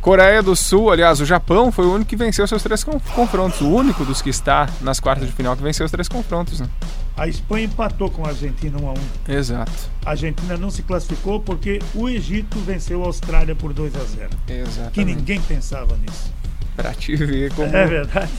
Coreia 0.00 0.42
do 0.42 0.54
Sul, 0.54 0.90
aliás, 0.90 1.18
o 1.20 1.24
Japão 1.24 1.72
foi 1.72 1.86
o 1.86 1.94
único 1.94 2.10
que 2.10 2.16
venceu 2.16 2.46
seus 2.46 2.62
três 2.62 2.84
con- 2.84 3.00
confrontos. 3.14 3.62
O 3.62 3.68
único 3.70 4.04
dos 4.04 4.20
que 4.20 4.28
está 4.28 4.68
nas 4.82 5.00
quartas 5.00 5.26
de 5.26 5.32
final 5.32 5.56
que 5.56 5.62
venceu 5.62 5.86
os 5.86 5.90
três 5.90 6.08
confrontos, 6.08 6.60
né? 6.60 6.68
A 7.16 7.26
Espanha 7.26 7.64
empatou 7.64 8.10
com 8.10 8.24
a 8.26 8.28
Argentina 8.28 8.76
1 8.78 8.88
a 8.88 8.92
1 8.92 9.32
Exato. 9.32 9.72
A 10.04 10.10
Argentina 10.10 10.58
não 10.58 10.70
se 10.70 10.82
classificou 10.82 11.40
porque 11.40 11.80
o 11.94 12.06
Egito 12.08 12.58
venceu 12.58 13.02
a 13.02 13.06
Austrália 13.06 13.54
por 13.54 13.72
2 13.72 13.94
a 13.96 14.00
0 14.04 14.30
Exatamente. 14.48 14.92
Que 14.92 15.04
ninguém 15.04 15.40
pensava 15.40 15.96
nisso. 15.96 16.30
Pra 16.76 16.92
te 16.92 17.14
ver 17.16 17.52
como 17.54 17.74
É 17.74 17.88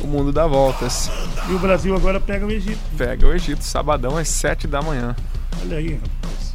o 0.02 0.08
mundo 0.08 0.32
dá 0.32 0.46
voltas. 0.46 1.10
E 1.50 1.54
o 1.54 1.58
Brasil 1.58 1.96
agora 1.96 2.20
pega 2.20 2.46
o 2.46 2.52
Egito. 2.52 2.78
Pega 2.98 3.26
o 3.26 3.34
Egito, 3.34 3.64
sabadão 3.64 4.18
às 4.18 4.28
7 4.28 4.68
da 4.68 4.82
manhã. 4.82 5.16
Olha 5.62 5.78
aí, 5.78 5.94
rapaz. 5.94 6.46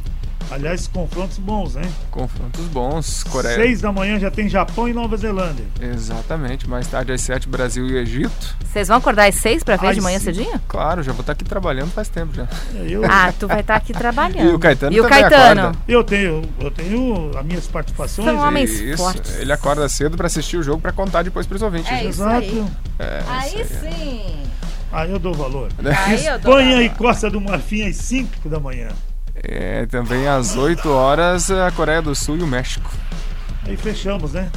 Aliás, 0.51 0.85
confrontos 0.85 1.37
bons, 1.37 1.77
hein? 1.77 1.83
Confrontos 2.09 2.65
bons. 2.67 3.23
Coreia. 3.23 3.55
Seis 3.55 3.79
da 3.79 3.89
manhã 3.89 4.19
já 4.19 4.29
tem 4.29 4.49
Japão 4.49 4.85
e 4.85 4.91
Nova 4.93 5.15
Zelândia. 5.15 5.63
Exatamente. 5.79 6.67
Mais 6.69 6.85
tarde 6.87 7.13
às 7.13 7.21
7, 7.21 7.47
Brasil 7.47 7.87
e 7.87 7.95
Egito. 7.97 8.57
Vocês 8.65 8.89
vão 8.89 8.97
acordar 8.97 9.29
às 9.29 9.35
seis 9.35 9.63
pra 9.63 9.77
ver 9.77 9.87
Ai, 9.87 9.93
de 9.93 10.01
manhã 10.01 10.19
sim. 10.19 10.25
cedinho? 10.25 10.59
Claro, 10.67 11.01
já 11.03 11.13
vou 11.13 11.21
estar 11.21 11.31
aqui 11.31 11.45
trabalhando 11.45 11.91
faz 11.91 12.09
tempo 12.09 12.33
já. 12.35 12.49
Eu, 12.73 13.01
Ah, 13.09 13.31
tu 13.39 13.47
vai 13.47 13.61
estar 13.61 13.75
aqui 13.75 13.93
trabalhando. 13.93 14.41
E 14.51 14.53
o 14.53 14.59
Caetano 14.59 14.93
E 14.93 14.99
o 14.99 15.03
também 15.03 15.21
Caetano? 15.21 15.61
acorda. 15.61 15.79
eu 15.87 16.03
tenho, 16.03 16.41
eu 16.59 16.71
tenho 16.71 17.31
as 17.37 17.45
minhas 17.45 17.67
participações. 17.67 18.27
São 18.27 18.37
homens 18.45 18.71
Isso. 18.71 18.97
fortes. 18.97 19.37
Ele 19.39 19.53
acorda 19.53 19.87
cedo 19.87 20.17
pra 20.17 20.27
assistir 20.27 20.57
o 20.57 20.63
jogo 20.63 20.81
pra 20.81 20.91
contar 20.91 21.23
depois 21.23 21.47
pros 21.47 21.61
ouvintes. 21.61 21.89
É 21.89 21.93
né? 21.95 21.99
isso 22.09 22.21
Exato. 22.23 22.35
aí. 22.35 22.65
É, 22.99 23.23
Aí 23.25 23.61
isso 23.61 23.73
aí. 23.85 23.93
sim. 23.93 24.40
Aí 24.91 25.11
eu 25.11 25.19
dou 25.19 25.33
valor. 25.33 25.69
Aí 26.05 26.25
eu 26.25 26.39
dou 26.39 26.59
Espanha 26.59 26.69
valor. 26.71 26.81
e 26.83 26.89
Costa 26.89 27.29
do 27.29 27.39
Marfim 27.39 27.87
às 27.87 27.95
5 27.97 28.49
da 28.49 28.59
manhã. 28.59 28.89
É, 29.35 29.85
também 29.85 30.27
às 30.27 30.55
8 30.55 30.89
horas 30.89 31.49
a 31.49 31.71
Coreia 31.71 32.01
do 32.01 32.13
Sul 32.13 32.37
e 32.37 32.43
o 32.43 32.47
México. 32.47 32.91
Aí 33.65 33.77
fechamos, 33.77 34.33
né? 34.33 34.51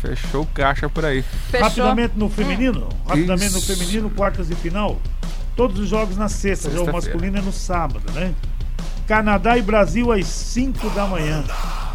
Fechou 0.00 0.46
caixa 0.54 0.88
por 0.88 1.04
aí. 1.04 1.22
Fechou. 1.50 1.66
Rapidamente 1.66 2.14
no 2.16 2.28
feminino. 2.28 2.88
Rapidamente 3.06 3.52
no 3.52 3.58
Isso. 3.58 3.76
feminino, 3.76 4.10
quartas 4.10 4.48
de 4.48 4.54
final. 4.54 4.98
Todos 5.56 5.78
os 5.78 5.88
jogos 5.88 6.16
na 6.16 6.28
sexta, 6.28 6.70
já 6.70 6.80
o 6.80 6.90
masculino 6.90 7.36
é 7.38 7.42
no 7.42 7.52
sábado, 7.52 8.10
né? 8.12 8.32
Canadá 9.06 9.58
e 9.58 9.62
Brasil 9.62 10.10
às 10.12 10.26
5 10.26 10.88
da 10.90 11.04
manhã. 11.06 11.42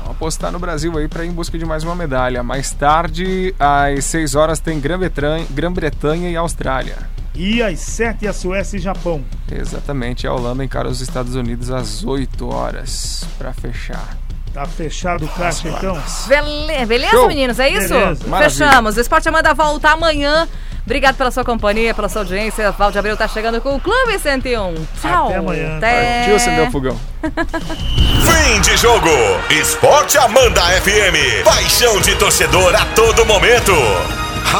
Vamos 0.03 0.11
apostar 0.11 0.51
no 0.51 0.59
Brasil 0.59 0.95
aí 0.97 1.07
para 1.07 1.25
ir 1.25 1.29
em 1.29 1.31
busca 1.31 1.57
de 1.57 1.65
mais 1.65 1.83
uma 1.83 1.95
medalha. 1.95 2.43
Mais 2.43 2.71
tarde, 2.73 3.55
às 3.57 4.05
6 4.05 4.35
horas, 4.35 4.59
tem 4.59 4.79
Grã-Bretanha 4.79 5.47
Grã-Bretanha 5.49 6.29
e 6.29 6.35
Austrália. 6.35 7.14
E 7.35 7.61
às 7.61 7.79
7 7.79 8.27
a 8.27 8.33
Suécia 8.33 8.77
e 8.77 8.79
Japão. 8.79 9.23
Exatamente, 9.51 10.25
a 10.25 10.33
Holanda 10.33 10.63
encara 10.63 10.87
os 10.87 11.01
Estados 11.01 11.35
Unidos 11.35 11.69
às 11.69 12.03
8 12.03 12.47
horas 12.49 13.25
para 13.37 13.53
fechar. 13.53 14.17
Tá 14.53 14.65
fechado 14.65 15.25
o 15.25 15.27
caixa 15.27 15.67
então. 15.67 16.01
Bele- 16.27 16.85
beleza, 16.85 17.11
Show. 17.11 17.27
meninos? 17.27 17.59
É 17.59 17.67
isso? 17.69 17.93
Fechamos. 18.41 18.95
O 18.95 19.01
Esporte 19.01 19.27
Amanda 19.27 19.53
volta 19.53 19.89
amanhã. 19.89 20.47
Obrigado 20.85 21.15
pela 21.17 21.29
sua 21.31 21.43
companhia, 21.43 21.93
pela 21.93 22.07
sua 22.07 22.21
audiência. 22.21 22.71
Valde 22.71 22.97
Abreu 22.97 23.17
tá 23.17 23.27
chegando 23.27 23.59
com 23.59 23.75
o 23.75 23.81
Clube 23.81 24.17
101. 24.17 24.75
Tchau. 25.01 25.25
Até 25.27 25.35
amanhã. 25.37 25.77
Até... 25.77 26.17
Partiu 26.19 26.35
acender 26.37 26.67
o 26.69 26.71
fogão. 26.71 26.97
Fim 27.25 28.61
de 28.61 28.77
jogo. 28.77 29.09
Esporte 29.49 30.17
Amanda 30.17 30.61
FM. 30.61 31.43
Paixão 31.43 31.99
de 31.99 32.15
torcedor 32.15 32.73
a 32.75 32.85
todo 32.95 33.25
momento. 33.25 33.73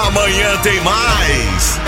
Amanhã 0.07 0.57
tem 0.61 0.81
mais. 0.81 1.79